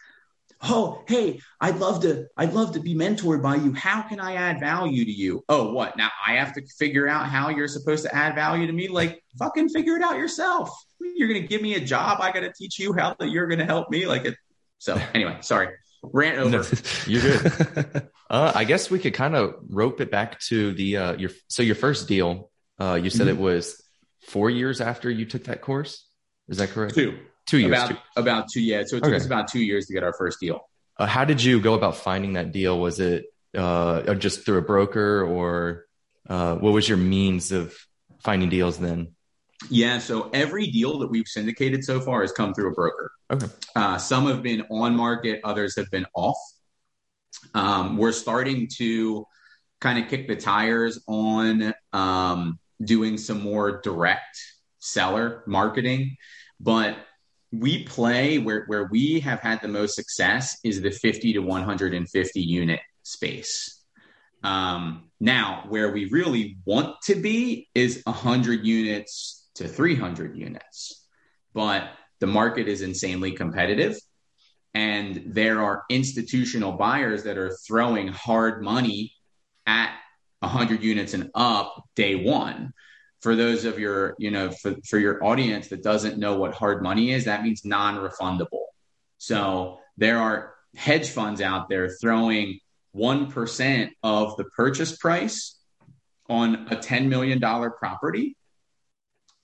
[0.64, 3.74] oh hey i'd love to i'd love to be mentored by you.
[3.74, 5.44] How can i add value to you?
[5.50, 5.98] Oh what?
[5.98, 8.88] Now i have to figure out how you're supposed to add value to me?
[8.88, 10.70] Like fucking figure it out yourself.
[11.00, 12.20] You're gonna give me a job?
[12.22, 14.06] I gotta teach you how that you're gonna help me?
[14.06, 14.36] Like it
[14.78, 15.70] so anyway sorry.
[16.04, 16.50] Rant over.
[16.50, 16.64] No,
[17.08, 18.10] you're good.
[18.32, 21.62] Uh, i guess we could kind of rope it back to the uh your so
[21.62, 23.38] your first deal uh you said mm-hmm.
[23.38, 23.84] it was
[24.22, 26.08] four years after you took that course?
[26.48, 26.96] Is that correct?
[26.96, 27.20] Two
[27.52, 27.72] Two years.
[27.72, 27.98] About, two.
[28.16, 28.84] about two, yeah.
[28.86, 29.18] So it took okay.
[29.18, 30.70] us about two years to get our first deal.
[30.98, 32.80] Uh, how did you go about finding that deal?
[32.80, 35.86] Was it uh, just through a broker or
[36.30, 37.76] uh, what was your means of
[38.24, 39.16] finding deals then?
[39.70, 43.12] Yeah, so every deal that we've syndicated so far has come through a broker.
[43.30, 43.48] Okay.
[43.76, 46.38] Uh, some have been on market, others have been off.
[47.54, 49.28] Um, we're starting to
[49.82, 54.42] kind of kick the tires on um, doing some more direct
[54.80, 56.16] seller marketing,
[56.58, 56.96] but
[57.52, 62.42] we play where, where we have had the most success is the 50 to 150
[62.42, 63.84] unit space.
[64.44, 71.06] Um, now, where we really want to be is 100 units to 300 units,
[71.54, 73.98] but the market is insanely competitive.
[74.74, 79.14] And there are institutional buyers that are throwing hard money
[79.68, 79.94] at
[80.40, 82.74] 100 units and up day one
[83.22, 86.82] for those of your, you know, for, for your audience that doesn't know what hard
[86.82, 88.66] money is, that means non refundable.
[89.18, 92.60] So there are hedge funds out there throwing
[92.96, 95.60] 1% of the purchase price
[96.30, 98.36] on a $10 million property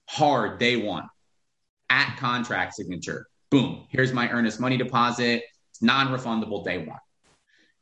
[0.09, 1.07] hard day one
[1.89, 3.27] at contract signature.
[3.51, 5.43] Boom, here's my earnest money deposit.
[5.71, 6.99] It's non refundable day one.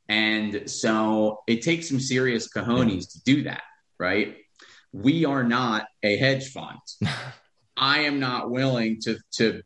[0.07, 3.63] And so it takes some serious cojones to do that,
[3.99, 4.37] right?
[4.95, 6.79] We are not a hedge fund.
[7.77, 9.61] I am not willing to to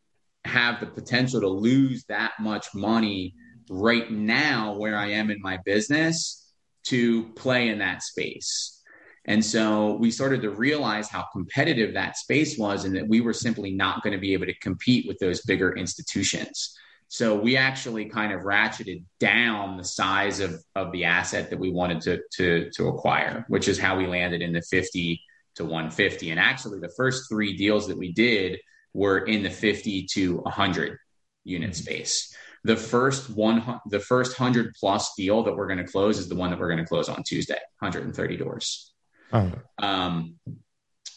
[0.46, 3.36] have the potential to lose that much money
[3.70, 6.52] right now where I am in my business
[6.86, 8.82] to play in that space.
[9.26, 13.34] And so we started to realize how competitive that space was and that we were
[13.34, 16.76] simply not going to be able to compete with those bigger institutions.
[17.10, 21.72] So we actually kind of ratcheted down the size of, of the asset that we
[21.72, 25.20] wanted to, to, to acquire, which is how we landed in the 50
[25.56, 26.30] to 150.
[26.30, 28.60] And actually, the first three deals that we did
[28.94, 31.00] were in the 50 to 100
[31.46, 31.74] unit mm-hmm.
[31.74, 32.36] space.
[32.64, 36.36] The first one, the first hundred plus deal that we're going to close is the
[36.36, 38.94] one that we're going to close on Tuesday, 130 doors.
[39.34, 39.52] Oh.
[39.80, 40.36] Um,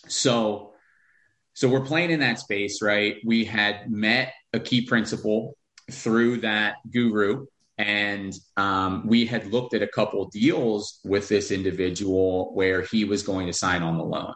[0.09, 0.73] so,
[1.53, 3.17] so we're playing in that space, right?
[3.27, 5.57] We had met a key principal
[5.91, 7.47] through that guru.
[7.79, 13.23] And um, we had looked at a couple deals with this individual where he was
[13.23, 14.35] going to sign on the loan.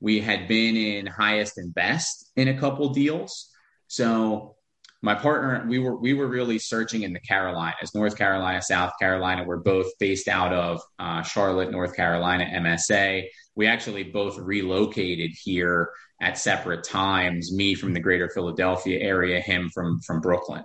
[0.00, 3.50] We had been in highest and best in a couple deals.
[3.88, 4.56] So
[5.02, 9.44] my partner we were we were really searching in the carolinas north carolina south carolina.
[9.44, 13.24] We're both based out of uh, charlotte north carolina msa
[13.54, 15.90] we actually both relocated here
[16.20, 20.64] at separate times me from the greater philadelphia area him from from brooklyn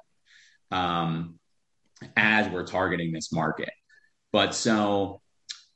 [0.74, 1.39] um,
[2.18, 3.72] as we're targeting this market.
[4.32, 5.22] But so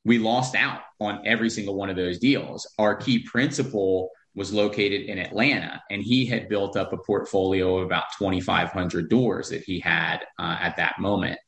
[0.03, 2.67] we lost out on every single one of those deals.
[2.80, 7.86] Our key principal was located in Atlanta, and he had built up a portfolio of
[7.86, 11.39] about 2,500 doors that he had uh, at that moment.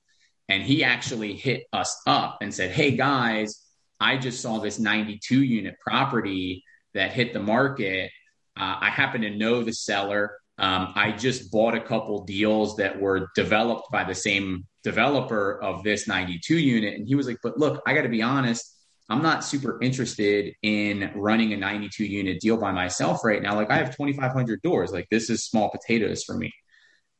[0.47, 3.63] And he actually hit us up and said, Hey guys,
[3.99, 6.63] I just saw this 92 unit property
[6.93, 8.11] that hit the market.
[8.59, 10.37] Uh, I happen to know the seller.
[10.57, 15.83] Um, I just bought a couple deals that were developed by the same developer of
[15.83, 16.95] this 92 unit.
[16.95, 18.75] And he was like, but look, I got to be honest.
[19.09, 23.55] I'm not super interested in running a 92 unit deal by myself right now.
[23.55, 24.91] Like I have 2,500 doors.
[24.91, 26.53] Like this is small potatoes for me.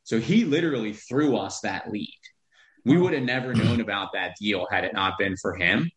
[0.04, 2.08] So he literally threw us that lead.
[2.84, 5.90] We would have never known about that deal had it not been for him.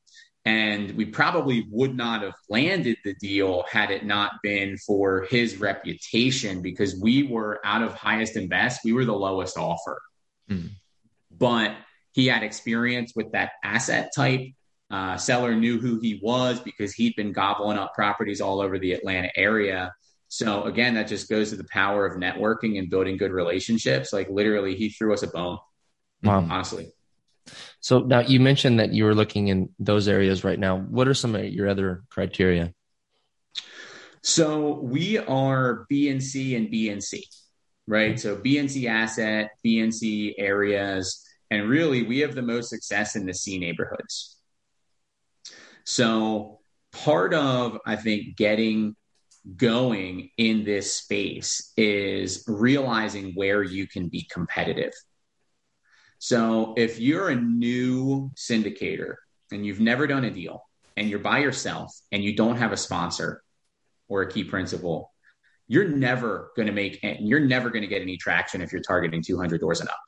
[0.45, 5.57] And we probably would not have landed the deal had it not been for his
[5.57, 8.81] reputation because we were out of highest and best.
[8.83, 10.01] We were the lowest offer.
[10.49, 10.71] Mm.
[11.31, 11.75] But
[12.11, 14.41] he had experience with that asset type.
[14.91, 18.91] Uh, seller knew who he was because he'd been gobbling up properties all over the
[18.91, 19.93] Atlanta area.
[20.27, 24.11] So again, that just goes to the power of networking and building good relationships.
[24.11, 25.57] Like literally, he threw us a bone.
[26.21, 26.45] Wow.
[26.49, 26.91] Honestly.
[27.79, 30.77] So now you mentioned that you were looking in those areas right now.
[30.77, 32.73] What are some of your other criteria?
[34.21, 37.21] So we are BNC and BNC,
[37.87, 38.17] right?
[38.17, 43.57] So BNC asset, BNC areas, and really we have the most success in the C
[43.57, 44.37] neighborhoods.
[45.83, 46.61] So
[46.93, 48.95] part of, I think, getting
[49.57, 54.93] going in this space is realizing where you can be competitive.
[56.23, 59.15] So if you're a new syndicator
[59.51, 60.63] and you've never done a deal
[60.95, 63.43] and you're by yourself and you don't have a sponsor
[64.07, 65.11] or a key principal,
[65.67, 68.81] you're never going to make and you're never going to get any traction if you're
[68.81, 69.99] targeting 200 doors and up.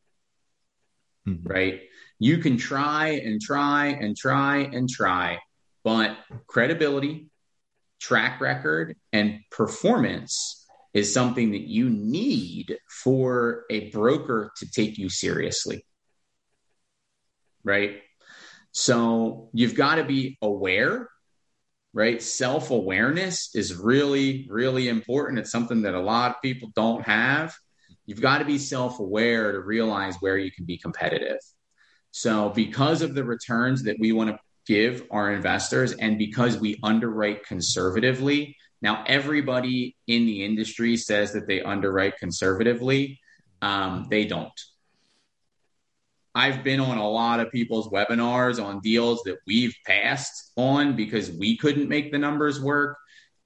[1.28, 1.47] Mm-hmm.
[1.49, 1.82] Right?
[2.18, 5.39] You can try and try and try and try,
[5.84, 6.16] but
[6.47, 7.28] credibility,
[7.99, 15.09] track record, and performance is something that you need for a broker to take you
[15.09, 15.84] seriously
[17.66, 17.97] right?
[18.72, 21.09] So you've got to be aware,
[21.93, 22.22] right?
[22.22, 25.39] Self awareness is really, really important.
[25.39, 27.53] It's something that a lot of people don't have.
[28.05, 31.39] You've got to be self aware to realize where you can be competitive.
[32.11, 36.80] So, because of the returns that we want to give our investors and because we
[36.84, 43.20] underwrite conservatively, now everybody in the industry says that they underwrite conservatively.
[43.61, 44.51] Um, they don't
[46.36, 51.32] I've been on a lot of people's webinars on deals that we've passed on because
[51.32, 52.98] we couldn't make the numbers work.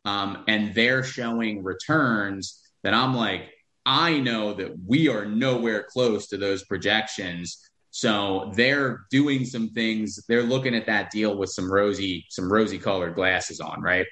[0.06, 3.52] Um, and they're showing returns that I'm like,
[3.86, 7.60] I know that we are nowhere close to those projections.
[7.92, 10.20] So they're doing some things.
[10.28, 14.06] They're looking at that deal with some rosy, some rosy colored glasses on, right?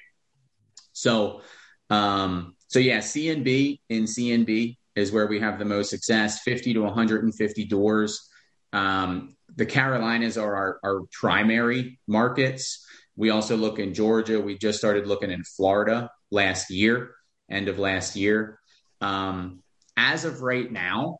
[0.92, 1.42] So,
[1.90, 6.42] um, so yeah, CNB in CNB is where we have the most success.
[6.42, 8.27] 50 to 150 doors.
[8.72, 12.86] Um, the Carolinas are our, our primary markets.
[13.16, 14.40] We also look in Georgia.
[14.40, 17.14] We just started looking in Florida last year,
[17.50, 18.60] end of last year.
[19.00, 19.62] Um,
[19.96, 21.18] as of right now,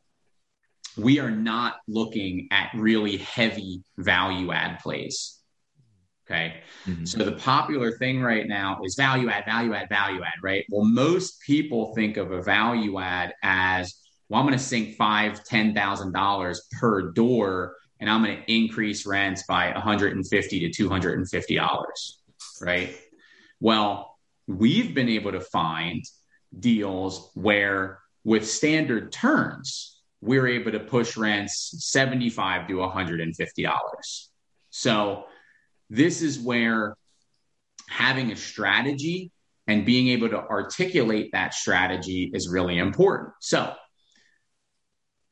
[0.97, 5.39] we are not looking at really heavy value add plays.
[6.27, 6.61] Okay.
[6.87, 7.07] Mm-hmm.
[7.07, 10.65] So the popular thing right now is value add, value add, value add, right?
[10.69, 13.95] Well, most people think of a value add as
[14.29, 18.53] well, I'm going to sink five, ten thousand dollars per door, and I'm going to
[18.53, 22.21] increase rents by 150 to 250 dollars,
[22.61, 22.97] right?
[23.61, 24.17] Well,
[24.47, 26.05] we've been able to find
[26.59, 34.31] deals where, with standard turns, we're able to push rents 75 to 150 dollars
[34.71, 35.25] so
[35.91, 36.97] this is where
[37.89, 39.31] having a strategy
[39.67, 43.73] and being able to articulate that strategy is really important so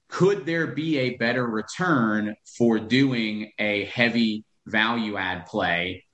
[0.09, 6.05] could there be a better return for doing a heavy value add play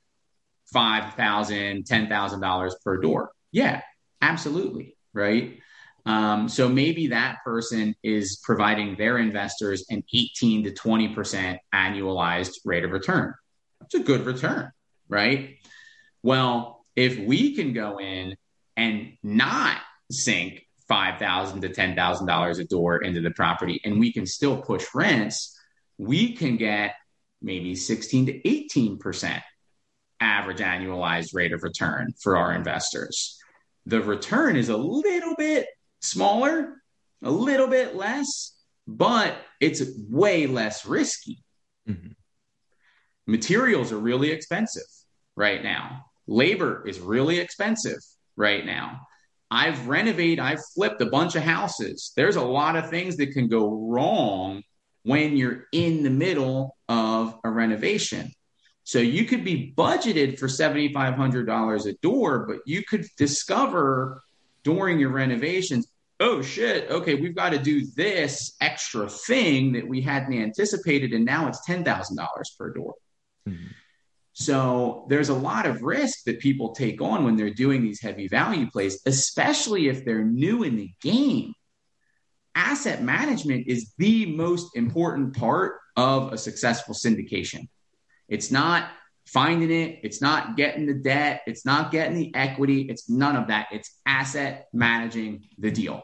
[0.74, 3.82] $5000 $10000 per door yeah
[4.20, 5.58] absolutely right
[6.04, 12.84] um, so maybe that person is providing their investors an 18 to 20% annualized rate
[12.84, 13.34] of return.
[13.80, 14.72] That's a good return,
[15.08, 15.58] right?
[16.22, 18.36] Well, if we can go in
[18.76, 19.78] and not
[20.10, 25.58] sink 5,000 to $10,000 a door into the property and we can still push rents,
[25.96, 26.96] we can get
[27.40, 29.40] maybe 16 to 18%
[30.20, 33.38] average annualized rate of return for our investors.
[33.86, 35.66] The return is a little bit
[36.02, 36.82] smaller,
[37.22, 38.54] a little bit less,
[38.86, 39.80] but it's
[40.10, 41.42] way less risky.
[41.88, 42.12] Mm-hmm.
[43.26, 44.82] Materials are really expensive
[45.36, 46.04] right now.
[46.26, 48.00] Labor is really expensive
[48.36, 49.06] right now.
[49.52, 52.12] I've renovated, I've flipped a bunch of houses.
[52.16, 54.62] There's a lot of things that can go wrong
[55.02, 58.32] when you're in the middle of a renovation.
[58.84, 64.22] So you could be budgeted for $7,500 a door, but you could discover
[64.64, 65.86] during your renovations,
[66.18, 71.26] oh shit, okay, we've got to do this extra thing that we hadn't anticipated, and
[71.26, 72.94] now it's ten thousand dollars per door.
[73.46, 73.66] Mm-hmm.
[74.32, 78.28] So there's a lot of risk that people take on when they're doing these heavy
[78.28, 81.52] value plays, especially if they're new in the game.
[82.54, 87.68] Asset management is the most important part of a successful syndication.
[88.28, 88.88] It's not
[89.26, 93.48] finding it, it's not getting the debt, it's not getting the equity, it's none of
[93.48, 93.68] that.
[93.70, 96.02] It's asset managing the deal.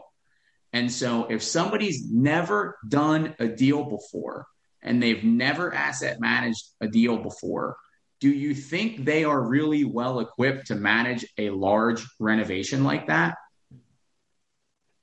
[0.73, 4.47] And so if somebody's never done a deal before
[4.83, 7.77] and they've never asset managed a deal before,
[8.21, 13.37] do you think they are really well equipped to manage a large renovation like that?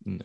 [0.05, 0.19] No.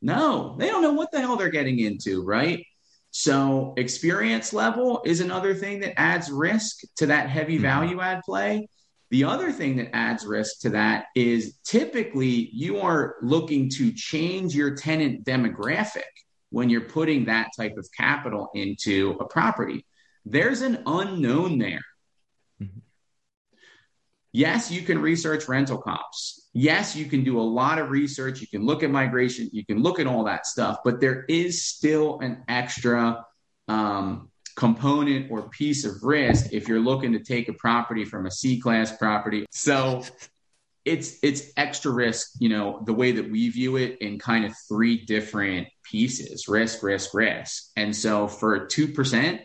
[0.00, 2.64] no, they don't know what the hell they're getting into, right?
[3.10, 7.62] So, experience level is another thing that adds risk to that heavy mm-hmm.
[7.62, 8.68] value add play.
[9.10, 14.54] The other thing that adds risk to that is typically you are looking to change
[14.54, 16.02] your tenant demographic
[16.50, 19.86] when you're putting that type of capital into a property.
[20.24, 21.84] There's an unknown there.
[24.36, 26.50] Yes, you can research rental comps.
[26.52, 28.42] Yes, you can do a lot of research.
[28.42, 29.48] You can look at migration.
[29.50, 33.24] You can look at all that stuff, but there is still an extra
[33.66, 38.30] um, component or piece of risk if you're looking to take a property from a
[38.30, 39.46] C class property.
[39.52, 40.04] So
[40.84, 44.54] it's it's extra risk, you know, the way that we view it in kind of
[44.68, 47.70] three different pieces, risk, risk, risk.
[47.74, 49.40] And so for 2%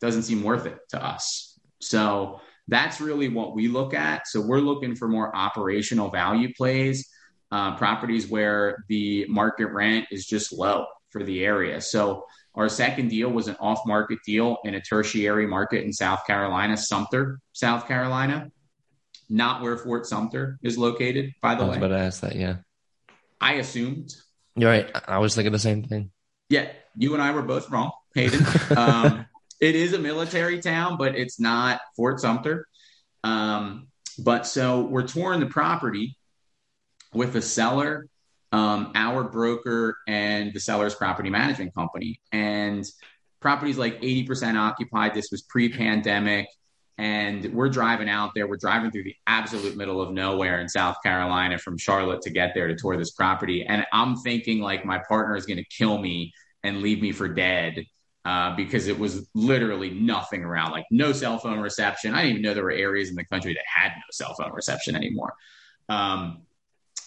[0.00, 1.60] doesn't seem worth it to us.
[1.82, 4.28] So that's really what we look at.
[4.28, 7.08] So we're looking for more operational value plays,
[7.50, 11.80] uh, properties where the market rent is just low for the area.
[11.80, 16.26] So our second deal was an off market deal in a tertiary market in South
[16.26, 18.50] Carolina, Sumter, South Carolina,
[19.30, 21.66] not where Fort Sumter is located, by the way.
[21.66, 22.56] I was about to ask that, yeah.
[23.40, 24.14] I assumed.
[24.56, 24.90] You're right.
[25.06, 26.10] I was thinking the same thing.
[26.50, 28.44] Yeah, you and I were both wrong, Hayden.
[28.76, 29.26] um,
[29.60, 32.66] it is a military town, but it's not Fort Sumter.
[33.24, 33.88] Um,
[34.18, 36.16] but so we're touring the property
[37.12, 38.06] with a seller
[38.52, 42.20] um, our broker and the seller's property management company.
[42.32, 42.84] And
[43.40, 45.14] property's like 80% occupied.
[45.14, 46.48] This was pre pandemic.
[46.96, 48.48] And we're driving out there.
[48.48, 52.54] We're driving through the absolute middle of nowhere in South Carolina from Charlotte to get
[52.54, 53.64] there to tour this property.
[53.64, 56.32] And I'm thinking like my partner is going to kill me
[56.64, 57.84] and leave me for dead
[58.28, 62.12] uh, because it was literally nothing around, like no cell phone reception.
[62.12, 64.52] I didn't even know there were areas in the country that had no cell phone
[64.52, 65.32] reception anymore.
[65.88, 66.42] Um,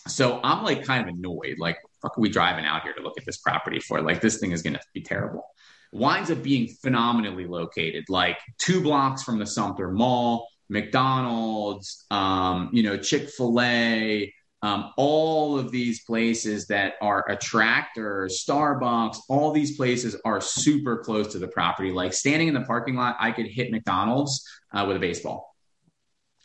[0.08, 1.58] so I'm like kind of annoyed.
[1.60, 4.02] Like, fuck are we driving out here to look at this property for?
[4.02, 5.46] Like, this thing is going to be terrible.
[5.92, 12.82] Winds up being phenomenally located, like two blocks from the Sumter Mall, McDonald's, um, you
[12.82, 19.76] know, Chick fil A, um, all of these places that are attractors, Starbucks, all these
[19.76, 21.92] places are super close to the property.
[21.92, 25.56] Like standing in the parking lot, I could hit McDonald's uh, with a baseball.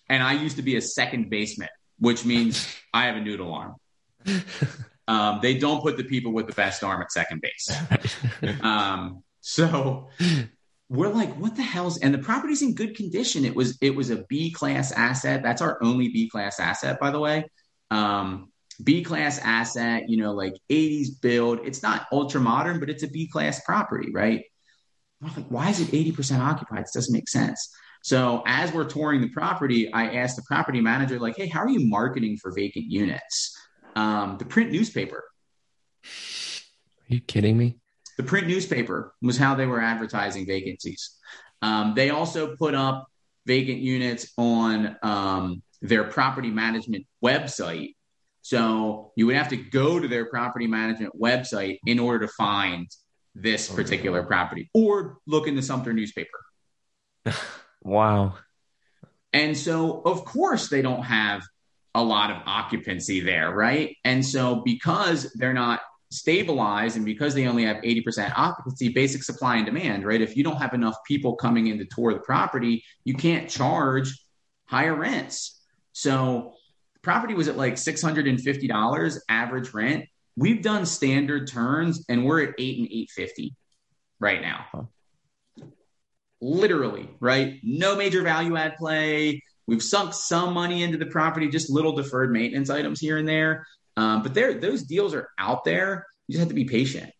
[0.08, 3.74] And I used to be a second baseman which means I have a noodle arm.
[5.08, 7.70] Um, they don't put the people with the best arm at second base.
[8.60, 10.08] Um, so
[10.88, 13.44] we're like, what the hell's and the property's in good condition.
[13.44, 15.44] It was it was a B class asset.
[15.44, 17.44] That's our only B class asset, by the way.
[17.90, 21.60] Um, B class asset, you know, like 80s build.
[21.64, 24.44] It's not ultra modern, but it's a B class property, right?
[25.22, 26.80] Like, why is it 80% occupied?
[26.80, 27.70] It doesn't make sense.
[28.02, 31.68] So as we're touring the property, I asked the property manager, like, hey, how are
[31.68, 33.56] you marketing for vacant units?
[33.96, 35.24] Um, the print newspaper.
[36.04, 37.78] Are you kidding me?
[38.16, 41.16] The print newspaper was how they were advertising vacancies.
[41.62, 43.08] Um, they also put up
[43.46, 47.94] vacant units on um, their property management website.
[48.42, 52.88] So you would have to go to their property management website in order to find
[53.34, 56.38] this oh, particular property or look in the Sumter newspaper.
[57.82, 58.34] wow.
[59.32, 61.42] And so, of course, they don't have
[61.94, 63.96] a lot of occupancy there, right?
[64.04, 69.56] And so, because they're not stabilized and because they only have 80% occupancy, basic supply
[69.56, 70.20] and demand, right?
[70.20, 74.12] If you don't have enough people coming in to tour the property, you can't charge
[74.66, 75.55] higher rents.
[75.96, 76.52] So,
[77.00, 80.04] property was at like $650 average rent.
[80.36, 83.56] We've done standard turns and we're at eight and 850
[84.20, 84.66] right now.
[84.70, 85.62] Huh.
[86.42, 87.60] Literally, right?
[87.62, 89.42] No major value add play.
[89.66, 93.66] We've sunk some money into the property, just little deferred maintenance items here and there.
[93.96, 96.06] Um, but there, those deals are out there.
[96.28, 97.10] You just have to be patient.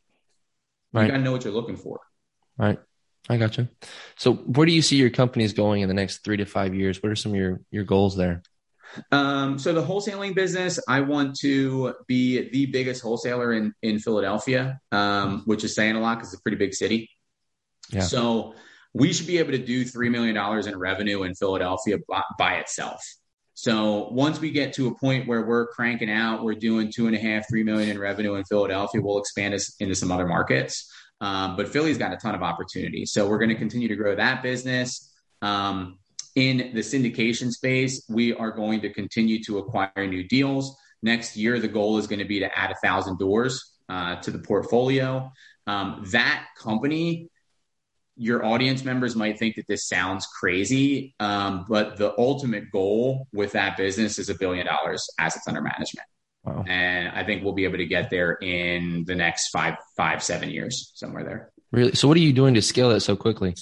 [0.92, 1.04] Right.
[1.04, 2.00] You got to know what you're looking for.
[2.58, 2.78] Right.
[3.30, 3.68] I got you.
[4.16, 7.02] So, where do you see your companies going in the next three to five years?
[7.02, 8.42] What are some of your your goals there?
[9.12, 14.80] Um, so the wholesaling business, I want to be the biggest wholesaler in in Philadelphia,
[14.92, 17.10] um, which is saying a lot because it's a pretty big city.
[17.90, 18.00] Yeah.
[18.00, 18.54] So
[18.94, 22.54] we should be able to do three million dollars in revenue in Philadelphia by, by
[22.56, 23.02] itself.
[23.54, 27.16] So once we get to a point where we're cranking out, we're doing two and
[27.16, 30.92] a half, three million in revenue in Philadelphia, we'll expand us into some other markets.
[31.22, 33.06] Um, but Philly's got a ton of opportunity.
[33.06, 35.10] So we're going to continue to grow that business.
[35.40, 35.98] Um,
[36.36, 40.76] in the syndication space, we are going to continue to acquire new deals.
[41.02, 44.30] Next year, the goal is going to be to add a thousand doors uh, to
[44.30, 45.32] the portfolio.
[45.66, 47.30] Um, that company,
[48.16, 53.52] your audience members might think that this sounds crazy, um, but the ultimate goal with
[53.52, 56.06] that business is a billion dollars assets under management.
[56.44, 56.64] Wow.
[56.68, 60.50] And I think we'll be able to get there in the next five, five, seven
[60.50, 61.50] years, somewhere there.
[61.72, 61.94] Really?
[61.94, 63.54] So, what are you doing to scale that so quickly?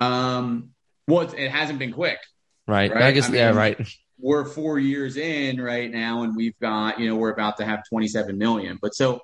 [0.00, 0.70] Um,
[1.06, 2.18] well, it hasn't been quick.
[2.66, 2.92] Right.
[2.92, 3.04] right?
[3.04, 3.88] I guess, I mean, yeah, right.
[4.18, 7.80] We're four years in right now, and we've got, you know, we're about to have
[7.88, 8.78] 27 million.
[8.80, 9.20] But so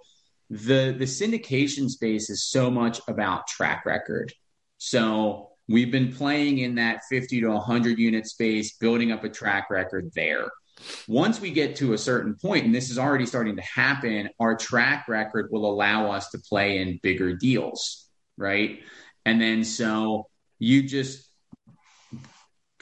[0.51, 4.33] the the syndication space is so much about track record.
[4.76, 9.70] So we've been playing in that 50 to 100 unit space, building up a track
[9.70, 10.51] record there.
[11.09, 14.57] Once we get to a certain point, and this is already starting to happen, our
[14.57, 18.80] track record will allow us to play in bigger deals, right?
[19.24, 20.28] And then so
[20.59, 21.32] you just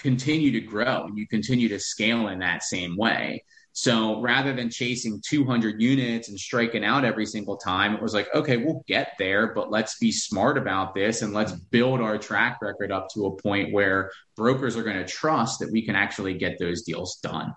[0.00, 3.44] continue to grow and you continue to scale in that same way.
[3.72, 8.28] So rather than chasing 200 units and striking out every single time, it was like,
[8.34, 12.58] okay, we'll get there, but let's be smart about this and let's build our track
[12.60, 16.34] record up to a point where brokers are going to trust that we can actually
[16.34, 17.54] get those deals done.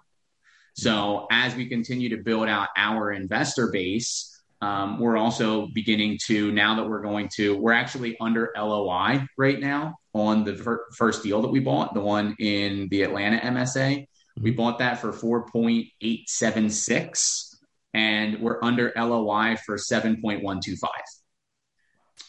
[0.75, 4.29] So as we continue to build out our investor base,
[4.61, 9.59] um, we're also beginning to now that we're going to we're actually under LOI right
[9.59, 14.07] now on the fir- first deal that we bought, the one in the Atlanta MSA.
[14.39, 14.57] We mm-hmm.
[14.57, 17.55] bought that for 4.876
[17.93, 20.77] and we're under LOI for 7.125.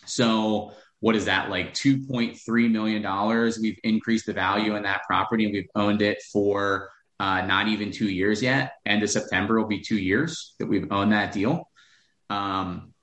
[0.07, 3.59] So what is that like 2.3 million dollars?
[3.59, 6.89] We've increased the value in that property and we've owned it for
[7.21, 8.73] uh, not even two years yet.
[8.87, 11.69] End of September will be two years that we've owned that deal.
[12.31, 12.95] Um,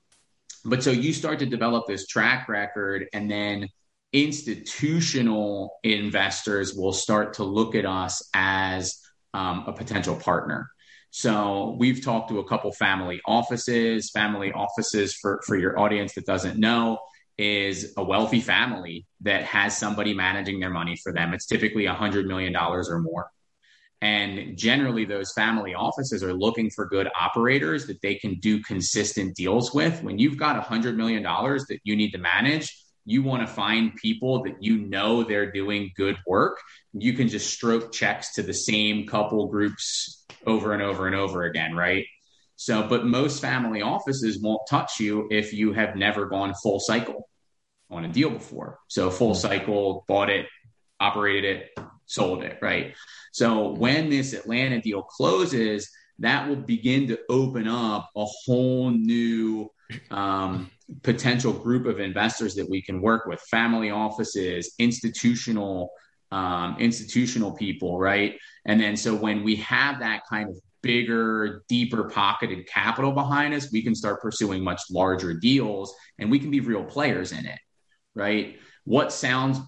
[0.64, 3.68] but so you start to develop this track record, and then
[4.12, 8.98] institutional investors will start to look at us as
[9.34, 10.68] um, a potential partner.
[11.10, 14.10] So we've talked to a couple family offices.
[14.10, 16.98] Family offices, for, for your audience that doesn't know,
[17.38, 21.32] is a wealthy family that has somebody managing their money for them.
[21.34, 23.30] It's typically a $100 million or more.
[24.00, 29.36] And generally, those family offices are looking for good operators that they can do consistent
[29.36, 30.02] deals with.
[30.02, 33.94] When you've got a $100 million that you need to manage, you want to find
[33.96, 36.58] people that you know they're doing good work.
[36.92, 41.44] You can just stroke checks to the same couple groups over and over and over
[41.44, 42.06] again, right?
[42.56, 47.28] So, but most family offices won't touch you if you have never gone full cycle
[47.90, 48.78] on a deal before.
[48.88, 50.46] So, full cycle, bought it,
[51.00, 52.94] operated it, sold it, right?
[53.32, 59.70] So when this Atlanta deal closes, that will begin to open up a whole new
[60.10, 60.70] um,
[61.02, 65.90] potential group of investors that we can work with, family offices, institutional
[66.32, 68.38] um, institutional people, right?
[68.64, 73.70] And then so when we have that kind of bigger, deeper pocketed capital behind us,
[73.70, 77.58] we can start pursuing much larger deals and we can be real players in it,
[78.14, 78.58] right?
[78.84, 79.58] What sounds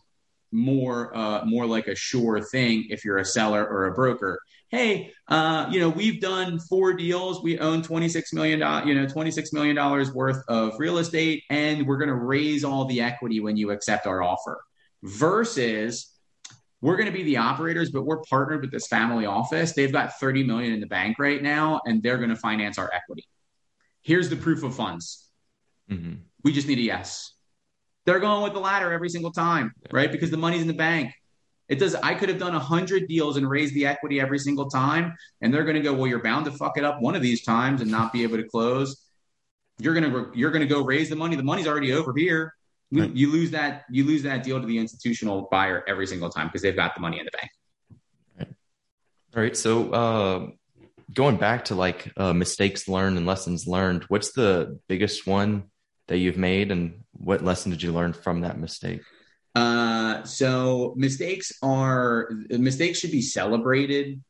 [0.55, 4.39] more uh, more like a sure thing if you're a seller or a broker.
[4.69, 7.43] Hey, uh, you know, we've done four deals.
[7.43, 10.99] We own twenty six million dollars, you know, twenty six million dollars worth of real
[10.99, 14.63] estate, and we're going to raise all the equity when you accept our offer.
[15.03, 16.11] Versus,
[16.81, 19.73] we're going to be the operators, but we're partnered with this family office.
[19.73, 22.91] They've got thirty million in the bank right now, and they're going to finance our
[22.93, 23.27] equity.
[24.03, 25.29] Here's the proof of funds.
[25.91, 26.15] Mm-hmm.
[26.43, 27.34] We just need a yes
[28.05, 30.11] they're going with the latter every single time, right?
[30.11, 31.13] Because the money's in the bank.
[31.69, 31.95] It does.
[31.95, 35.53] I could have done a hundred deals and raised the equity every single time, and
[35.53, 35.95] they're going to go.
[35.95, 38.37] Well, you're bound to fuck it up one of these times and not be able
[38.37, 39.03] to close.
[39.79, 41.37] You're gonna you're gonna go raise the money.
[41.37, 42.55] The money's already over here.
[42.91, 43.17] You, right.
[43.17, 46.61] you lose that you lose that deal to the institutional buyer every single time because
[46.61, 47.51] they've got the money in the bank.
[48.39, 48.49] Right.
[49.35, 49.57] All right.
[49.57, 50.47] So uh,
[51.13, 55.71] going back to like uh, mistakes learned and lessons learned, what's the biggest one
[56.09, 59.01] that you've made and what lesson did you learn from that mistake?
[59.55, 64.21] Uh, so mistakes are mistakes should be celebrated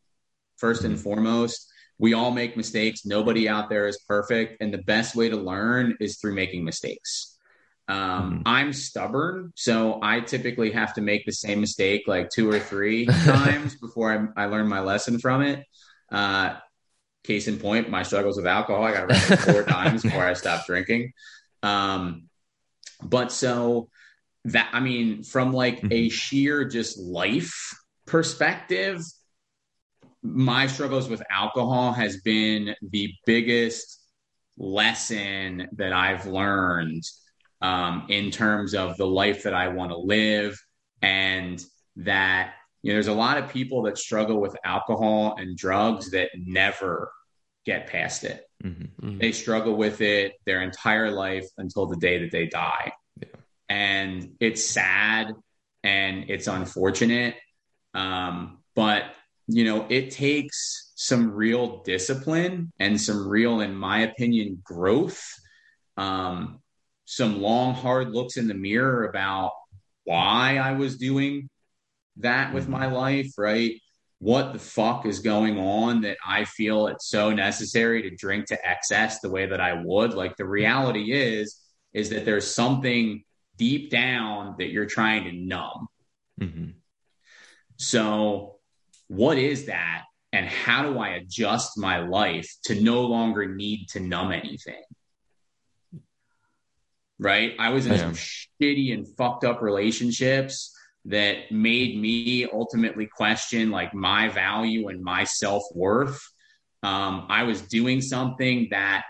[0.62, 0.86] 1st mm-hmm.
[0.86, 1.70] and foremost.
[1.98, 3.06] We all make mistakes.
[3.06, 7.38] Nobody out there is perfect, and the best way to learn is through making mistakes.
[7.86, 8.42] Um, mm-hmm.
[8.46, 13.06] I'm stubborn, so I typically have to make the same mistake like two or three
[13.24, 15.64] times before I, I, learn my lesson from it.
[16.10, 16.56] Uh,
[17.24, 18.84] case in point, my struggles with alcohol.
[18.84, 21.12] I got arrested four times before I stopped drinking.
[21.64, 22.28] Um,
[23.02, 23.88] but so
[24.44, 25.92] that, I mean, from like mm-hmm.
[25.92, 27.74] a sheer just life
[28.06, 29.02] perspective,
[30.22, 34.00] my struggles with alcohol has been the biggest
[34.58, 37.02] lesson that I've learned
[37.62, 40.60] um, in terms of the life that I want to live.
[41.00, 41.62] And
[41.96, 46.28] that, you know, there's a lot of people that struggle with alcohol and drugs that
[46.36, 47.10] never
[47.64, 48.44] get past it.
[48.64, 49.18] Mm-hmm.
[49.18, 52.92] They struggle with it their entire life until the day that they die.
[53.20, 53.28] Yeah.
[53.68, 55.32] And it's sad
[55.82, 57.36] and it's unfortunate.
[57.92, 59.04] Um, but,
[59.46, 65.22] you know, it takes some real discipline and some real, in my opinion, growth.
[65.96, 66.60] Um,
[67.04, 69.52] some long, hard looks in the mirror about
[70.04, 71.50] why I was doing
[72.18, 72.72] that with mm-hmm.
[72.72, 73.80] my life, right?
[74.24, 78.66] What the fuck is going on that I feel it's so necessary to drink to
[78.66, 80.14] excess the way that I would.
[80.14, 81.60] Like the reality is,
[81.92, 83.22] is that there's something
[83.58, 85.88] deep down that you're trying to numb.
[86.40, 86.70] Mm-hmm.
[87.76, 88.60] So,
[89.08, 90.04] what is that?
[90.32, 94.82] And how do I adjust my life to no longer need to numb anything?
[97.18, 97.52] Right?
[97.58, 100.73] I was in some shitty and fucked up relationships
[101.06, 106.20] that made me ultimately question like my value and my self-worth.
[106.82, 109.04] Um, i was doing something that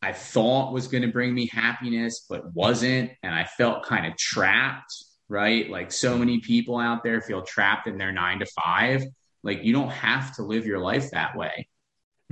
[0.00, 4.16] i thought was going to bring me happiness but wasn't and i felt kind of
[4.16, 4.94] trapped
[5.28, 5.68] right?
[5.70, 9.04] Like so many people out there feel trapped in their nine to five.
[9.42, 11.68] Like you don't have to live your life that way.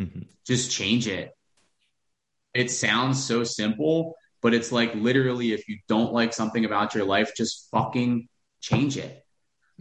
[0.00, 0.20] Mm-hmm.
[0.46, 1.32] just change it.
[2.55, 7.05] It sounds so simple but it's like literally if you don't like something about your
[7.05, 8.28] life just fucking
[8.63, 9.25] change it.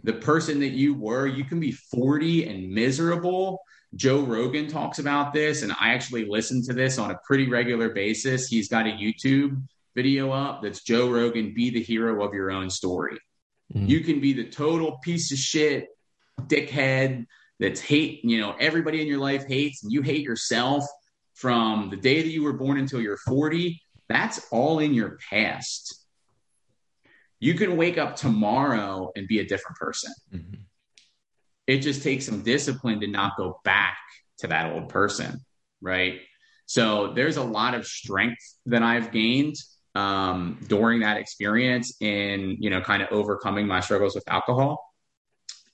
[0.04, 3.60] The person that you were, you can be 40 and miserable.
[3.94, 7.90] Joe Rogan talks about this, and I actually listen to this on a pretty regular
[7.90, 8.48] basis.
[8.48, 9.62] He's got a YouTube
[9.94, 13.18] video up that's Joe Rogan, be the hero of your own story.
[13.74, 13.86] Mm-hmm.
[13.86, 15.88] You can be the total piece of shit,
[16.40, 17.26] dickhead
[17.60, 20.84] that's hate, you know, everybody in your life hates, and you hate yourself
[21.34, 23.80] from the day that you were born until you're 40.
[24.08, 26.01] That's all in your past
[27.42, 30.12] you can wake up tomorrow and be a different person.
[30.32, 30.60] Mm-hmm.
[31.66, 33.98] It just takes some discipline to not go back
[34.38, 35.40] to that old person,
[35.80, 36.20] right?
[36.66, 39.56] So there's a lot of strength that I've gained
[39.96, 44.80] um, during that experience in you know kind of overcoming my struggles with alcohol.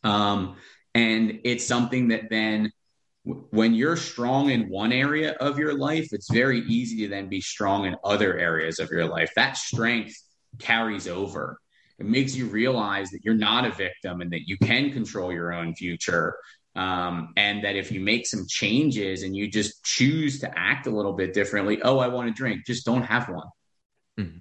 [0.02, 0.56] Um,
[0.94, 2.72] and it's something that then
[3.24, 7.42] when you're strong in one area of your life, it's very easy to then be
[7.42, 9.30] strong in other areas of your life.
[9.36, 10.16] That strength
[10.58, 11.58] carries over.
[11.98, 15.52] It makes you realize that you're not a victim and that you can control your
[15.52, 16.36] own future.
[16.76, 20.90] Um, and that if you make some changes and you just choose to act a
[20.90, 23.48] little bit differently, oh, I want to drink, just don't have one.
[24.18, 24.38] Mm-hmm.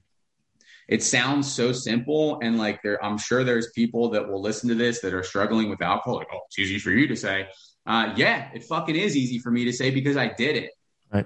[0.87, 4.75] It sounds so simple, and like there, I'm sure there's people that will listen to
[4.75, 6.17] this that are struggling with alcohol.
[6.17, 7.47] Like, oh, it's easy for you to say.
[7.85, 10.71] Uh, yeah, it fucking is easy for me to say because I did it.
[11.11, 11.25] Right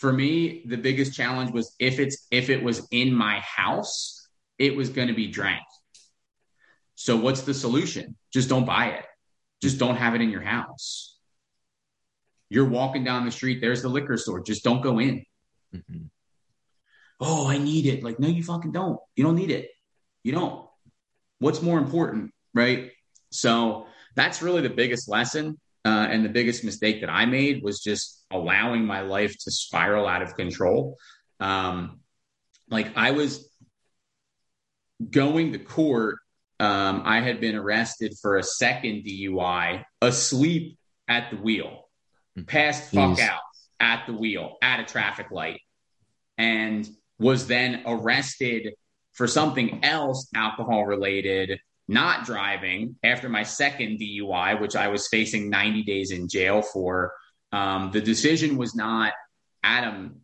[0.00, 4.26] for me the biggest challenge was if it's if it was in my house
[4.58, 5.62] it was going to be drank
[6.94, 9.04] so what's the solution just don't buy it
[9.62, 11.16] just don't have it in your house
[12.52, 14.42] You're walking down the street, there's the liquor store.
[14.42, 15.24] Just don't go in.
[15.72, 16.06] Mm-hmm.
[17.20, 18.02] Oh, I need it.
[18.02, 18.98] Like, no, you fucking don't.
[19.14, 19.70] You don't need it.
[20.24, 20.66] You don't.
[21.38, 22.90] What's more important, right?
[23.30, 23.86] So
[24.16, 25.60] that's really the biggest lesson.
[25.84, 30.06] Uh, and the biggest mistake that I made was just allowing my life to spiral
[30.06, 30.96] out of control.
[31.38, 32.00] Um,
[32.68, 33.48] like I was
[35.08, 36.18] going to court.
[36.58, 40.78] Um, I had been arrested for a second DUI, asleep
[41.08, 41.88] at the wheel,
[42.36, 42.42] hmm.
[42.42, 43.20] passed fuck Jeez.
[43.20, 43.40] out
[43.80, 45.60] at the wheel at a traffic light,
[46.36, 48.74] and was then arrested
[49.12, 51.58] for something else alcohol related
[51.88, 57.12] not driving after my second DUI, which I was facing 90 days in jail for.
[57.52, 59.12] Um, the decision was not,
[59.62, 60.20] Adam,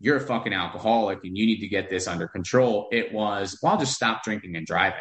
[0.00, 2.88] you're a fucking alcoholic and you need to get this under control.
[2.92, 5.00] It was, well, I'll just stop drinking and driving.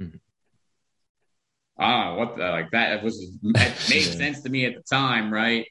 [0.00, 0.16] Mm-hmm.
[1.78, 3.42] Ah, what the, like that was, it
[3.90, 5.66] made sense to me at the time, right?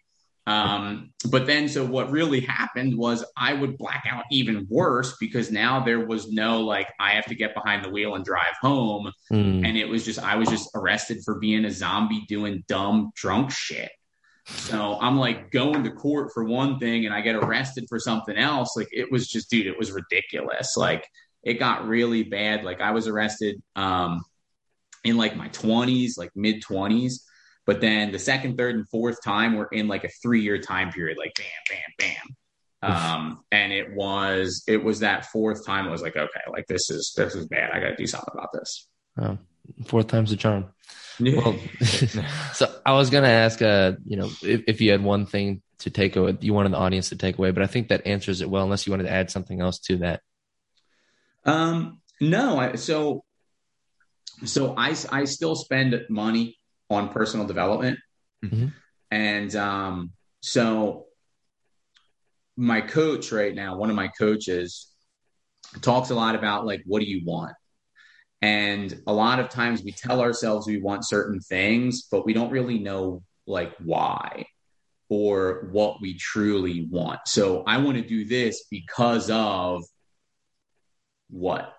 [0.47, 5.51] Um, but then, so what really happened was I would black out even worse because
[5.51, 9.11] now there was no like, I have to get behind the wheel and drive home.
[9.31, 9.65] Mm.
[9.65, 13.51] And it was just, I was just arrested for being a zombie doing dumb, drunk
[13.51, 13.89] shit.
[14.45, 18.37] So I'm like going to court for one thing and I get arrested for something
[18.37, 18.75] else.
[18.77, 20.77] Like, it was just, dude, it was ridiculous.
[20.77, 21.07] Like,
[21.43, 22.63] it got really bad.
[22.63, 24.23] Like, I was arrested um,
[25.03, 27.19] in like my 20s, like mid 20s
[27.65, 30.91] but then the second, third, and fourth time we're in like a three year time
[30.91, 32.35] period, like bam, bam, bam.
[32.91, 35.87] Um, and it was it was that fourth time.
[35.87, 37.71] I was like, okay, like this is this is bad.
[37.71, 38.87] I got to do something about this.
[39.19, 39.37] Oh,
[39.85, 40.65] fourth time's a charm.
[41.19, 41.55] Well,
[42.53, 45.89] so I was gonna ask, uh, you know, if, if you had one thing to
[45.89, 48.49] take away, you wanted the audience to take away, but I think that answers it
[48.49, 48.63] well.
[48.63, 50.21] Unless you wanted to add something else to that.
[51.45, 52.57] Um, no.
[52.57, 53.23] I, so,
[54.43, 56.57] so I I still spend money
[56.89, 57.99] on personal development.
[58.43, 58.67] Mm-hmm.
[59.11, 60.11] And um,
[60.41, 61.05] so
[62.57, 64.87] my coach right now, one of my coaches,
[65.81, 67.53] talks a lot about like, what do you want?
[68.41, 72.51] And a lot of times we tell ourselves we want certain things, but we don't
[72.51, 74.45] really know like why
[75.09, 77.21] or what we truly want.
[77.27, 79.83] So I want to do this because of
[81.29, 81.73] what?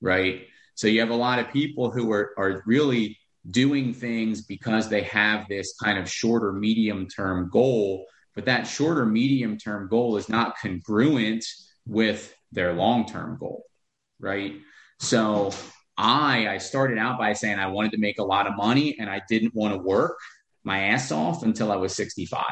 [0.00, 0.46] Right.
[0.74, 3.18] So you have a lot of people who are, are really
[3.50, 9.04] doing things because they have this kind of shorter medium term goal but that shorter
[9.04, 11.44] medium term goal is not congruent
[11.86, 13.64] with their long term goal
[14.18, 14.54] right
[14.98, 15.50] so
[15.96, 19.08] i i started out by saying i wanted to make a lot of money and
[19.08, 20.18] i didn't want to work
[20.64, 22.42] my ass off until i was 65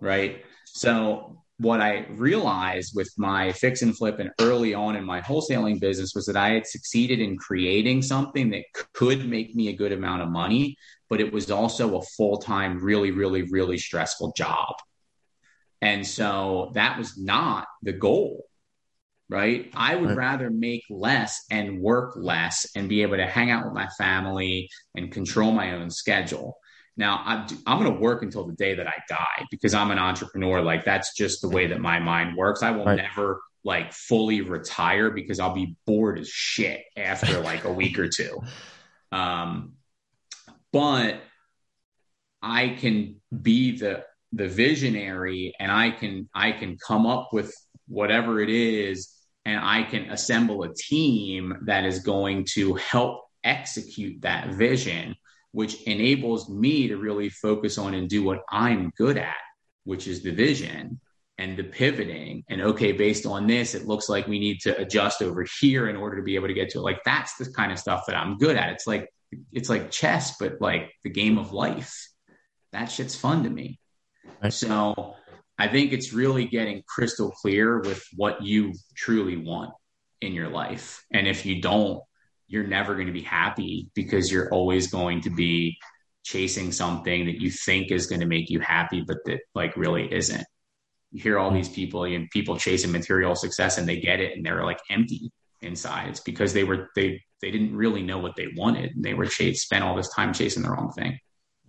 [0.00, 5.20] right so what I realized with my fix and flip and early on in my
[5.20, 8.64] wholesaling business was that I had succeeded in creating something that
[8.94, 10.78] could make me a good amount of money,
[11.10, 14.74] but it was also a full time, really, really, really stressful job.
[15.82, 18.46] And so that was not the goal,
[19.30, 19.70] right?
[19.74, 20.18] I would right.
[20.18, 24.68] rather make less and work less and be able to hang out with my family
[24.96, 26.58] and control my own schedule.
[26.96, 29.98] Now, I'm, I'm going to work until the day that I die because I'm an
[29.98, 30.60] entrepreneur.
[30.60, 32.62] Like, that's just the way that my mind works.
[32.62, 32.96] I will right.
[32.96, 38.08] never like fully retire because I'll be bored as shit after like a week or
[38.08, 38.40] two.
[39.12, 39.74] Um,
[40.72, 41.20] but
[42.42, 47.54] I can be the the visionary and I can I can come up with
[47.86, 49.12] whatever it is
[49.44, 55.16] and I can assemble a team that is going to help execute that vision
[55.52, 59.36] which enables me to really focus on and do what I'm good at,
[59.84, 61.00] which is the vision
[61.38, 62.44] and the pivoting.
[62.48, 65.96] And okay, based on this, it looks like we need to adjust over here in
[65.96, 66.82] order to be able to get to it.
[66.82, 68.70] Like that's the kind of stuff that I'm good at.
[68.70, 69.08] It's like
[69.52, 72.08] it's like chess, but like the game of life.
[72.72, 73.80] That shit's fun to me.
[74.42, 74.52] Right.
[74.52, 75.16] So
[75.60, 79.74] I think it's really getting crystal clear with what you truly want
[80.22, 81.04] in your life.
[81.12, 82.00] And if you don't,
[82.48, 85.76] you're never going to be happy because you're always going to be
[86.24, 90.10] chasing something that you think is going to make you happy, but that like really
[90.10, 90.46] isn't.
[91.12, 94.46] You hear all these people and people chasing material success and they get it and
[94.46, 95.30] they're like empty
[95.60, 96.08] inside.
[96.08, 99.26] It's because they were they they didn't really know what they wanted and they were
[99.26, 101.18] chase spent all this time chasing the wrong thing.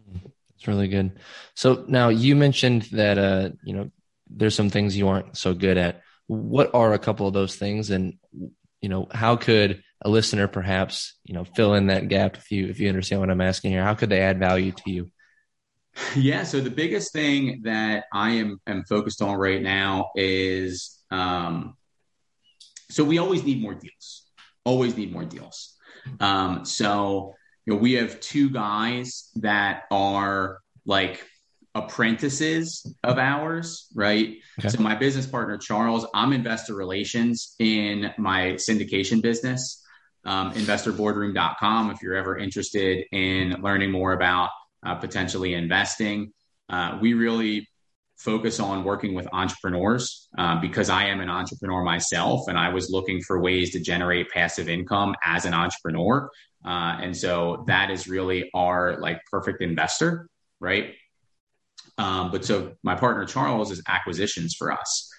[0.10, 0.28] Mm-hmm.
[0.62, 1.18] It's really good.
[1.55, 3.89] So now you mentioned that uh you know
[4.30, 6.03] there's some things you aren't so good at.
[6.28, 7.89] What are a couple of those things?
[7.89, 8.20] And
[8.80, 12.68] you know how could a listener perhaps you know fill in that gap if you
[12.68, 13.84] if you understand what i'm asking here?
[13.84, 15.12] How could they add value to you?
[16.16, 16.43] Yeah.
[16.43, 21.76] So the biggest thing that i am am focused on right now is um
[22.91, 24.28] so we always need more deals.
[24.64, 25.76] Always need more deals.
[26.20, 27.34] Um so
[27.66, 31.26] you know we have two guys that are like
[31.74, 34.38] apprentices of ours, right?
[34.59, 34.70] Okay.
[34.70, 39.82] So my business partner Charles, I'm investor relations in my syndication business,
[40.26, 41.91] um, investorboardroom.com.
[41.91, 44.49] If you're ever interested in learning more about
[44.86, 46.34] uh, potentially investing,
[46.70, 47.68] uh, we really
[48.24, 52.89] focus on working with entrepreneurs uh, because I am an entrepreneur myself, and I was
[52.89, 56.30] looking for ways to generate passive income as an entrepreneur.
[56.63, 60.28] Uh, and so that is really our like perfect investor,
[60.59, 60.93] right?
[61.97, 65.09] Um, but so my partner Charles is acquisitions for us,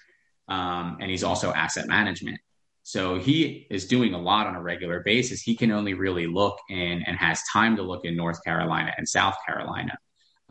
[0.47, 2.39] um, and he's also asset management.
[2.83, 5.41] So he is doing a lot on a regular basis.
[5.41, 9.07] He can only really look in and has time to look in North Carolina and
[9.07, 9.97] South Carolina.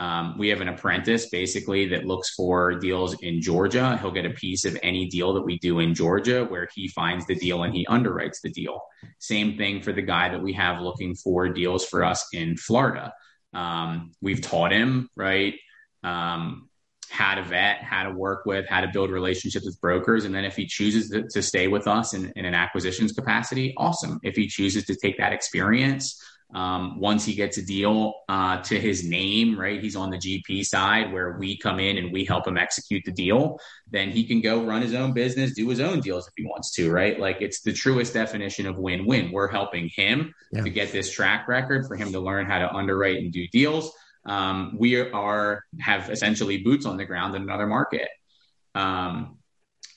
[0.03, 3.97] Um, we have an apprentice basically that looks for deals in Georgia.
[3.99, 7.25] He'll get a piece of any deal that we do in Georgia where he finds
[7.27, 8.81] the deal and he underwrites the deal.
[9.21, 13.15] Same thing for the guy that we have looking for deals for us in Florida.
[13.55, 15.55] Um, we've taught him, right?
[16.03, 16.69] Um,
[17.09, 20.25] how to vet, how to work with, how to build relationships with brokers.
[20.25, 23.73] And then if he chooses to, to stay with us in, in, an acquisitions capacity,
[23.77, 24.19] awesome.
[24.25, 26.21] If he chooses to take that experience
[26.55, 29.81] um, once he gets a deal uh, to his name, right?
[29.81, 33.13] He's on the GP side where we come in and we help him execute the
[33.13, 33.59] deal.
[33.91, 36.73] Then he can go run his own business, do his own deals if he wants
[36.73, 37.19] to, right?
[37.19, 39.33] Like it's the truest definition of win win.
[39.33, 40.63] We're helping him yeah.
[40.63, 43.91] to get this track record for him to learn how to underwrite and do deals.
[44.27, 48.09] Um, we are have essentially boots on the ground in another market.
[48.75, 49.39] Um,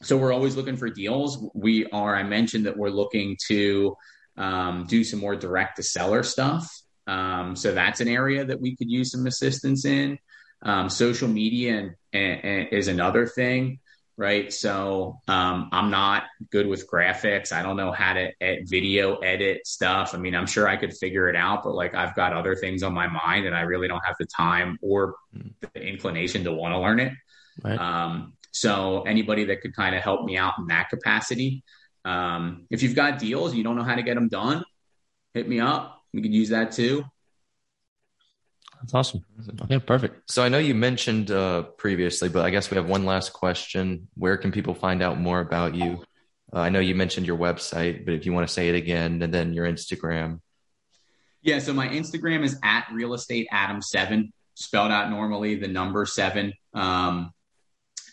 [0.02, 1.50] so we're always looking for deals.
[1.54, 2.16] We are.
[2.16, 3.96] I mentioned that we're looking to
[4.38, 6.70] um, do some more direct to seller stuff.
[7.08, 10.18] Um, so that's an area that we could use some assistance in.
[10.62, 13.80] Um, social media and, and, and is another thing,
[14.18, 14.52] right?
[14.52, 17.52] So um, I'm not good with graphics.
[17.52, 20.16] I don't know how to ed- video edit stuff.
[20.16, 22.82] I mean, I'm sure I could figure it out, but like I've got other things
[22.82, 25.16] on my mind, and I really don't have the time or
[25.62, 27.14] the inclination to want to learn it.
[27.64, 27.78] Right.
[27.78, 31.64] Um, so anybody that could kind of help me out in that capacity,
[32.06, 34.64] um, if you've got deals and you don't know how to get them done,
[35.34, 36.04] hit me up.
[36.14, 37.04] We could use that too.
[38.82, 39.26] That's awesome.
[39.68, 40.30] Yeah, perfect.
[40.30, 44.08] So I know you mentioned uh, previously, but I guess we have one last question.
[44.16, 46.04] Where can people find out more about you?
[46.54, 49.22] Uh, I know you mentioned your website, but if you want to say it again,
[49.24, 50.40] and then your Instagram.
[51.42, 56.06] Yeah, so my Instagram is at real estate adam seven, spelled out normally, the number
[56.06, 56.54] seven.
[56.74, 57.32] Um,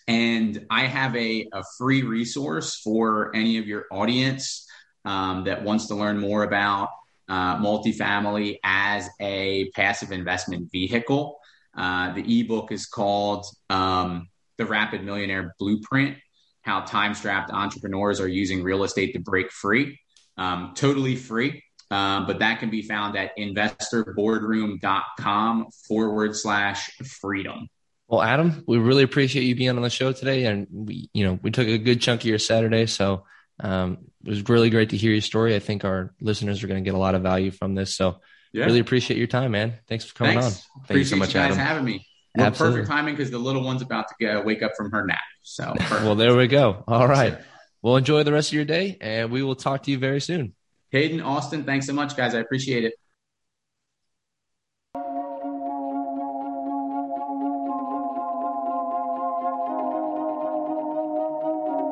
[0.08, 4.66] and I have a, a free resource for any of your audience
[5.04, 6.88] um, that wants to learn more about
[7.28, 11.38] uh, multifamily as a passive investment vehicle.
[11.76, 14.28] Uh, the ebook is called um,
[14.58, 16.18] The Rapid Millionaire Blueprint
[16.62, 19.98] How Time Strapped Entrepreneurs Are Using Real Estate to Break Free.
[20.36, 21.62] Um, totally free.
[21.90, 26.90] Um, but that can be found at investorboardroom.com forward slash
[27.20, 27.68] freedom.
[28.12, 31.38] Well, Adam, we really appreciate you being on the show today, and we, you know,
[31.42, 33.24] we took a good chunk of your Saturday, so
[33.58, 35.56] um, it was really great to hear your story.
[35.56, 37.96] I think our listeners are going to get a lot of value from this.
[37.96, 38.20] So,
[38.52, 38.66] yeah.
[38.66, 39.78] really appreciate your time, man.
[39.88, 40.44] Thanks for coming Thanks.
[40.46, 40.52] on.
[40.52, 41.58] Thank appreciate you so much, you guys Adam.
[41.58, 42.06] having me.
[42.36, 45.18] Well, perfect timing because the little one's about to go, wake up from her nap.
[45.40, 46.84] So, well, there we go.
[46.86, 47.38] All right.
[47.80, 50.52] Well, enjoy the rest of your day, and we will talk to you very soon.
[50.90, 52.34] Hayden, Austin, thanks so much, guys.
[52.34, 52.92] I appreciate it.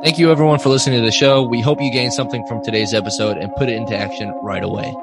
[0.03, 1.42] Thank you, everyone, for listening to the show.
[1.42, 4.94] We hope you gained something from today's episode and put it into action right away.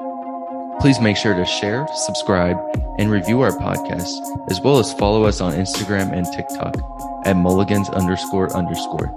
[0.80, 2.56] Please make sure to share, subscribe,
[2.98, 4.10] and review our podcast,
[4.50, 6.76] as well as follow us on Instagram and TikTok
[7.24, 9.12] at mulligans underscore underscore.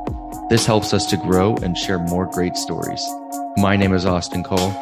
[0.50, 3.04] This helps us to grow and share more great stories.
[3.58, 4.74] My name is Austin Cole.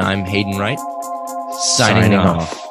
[0.00, 0.78] I'm Hayden Wright.
[1.60, 2.52] Signing, Signing off.
[2.52, 2.65] off.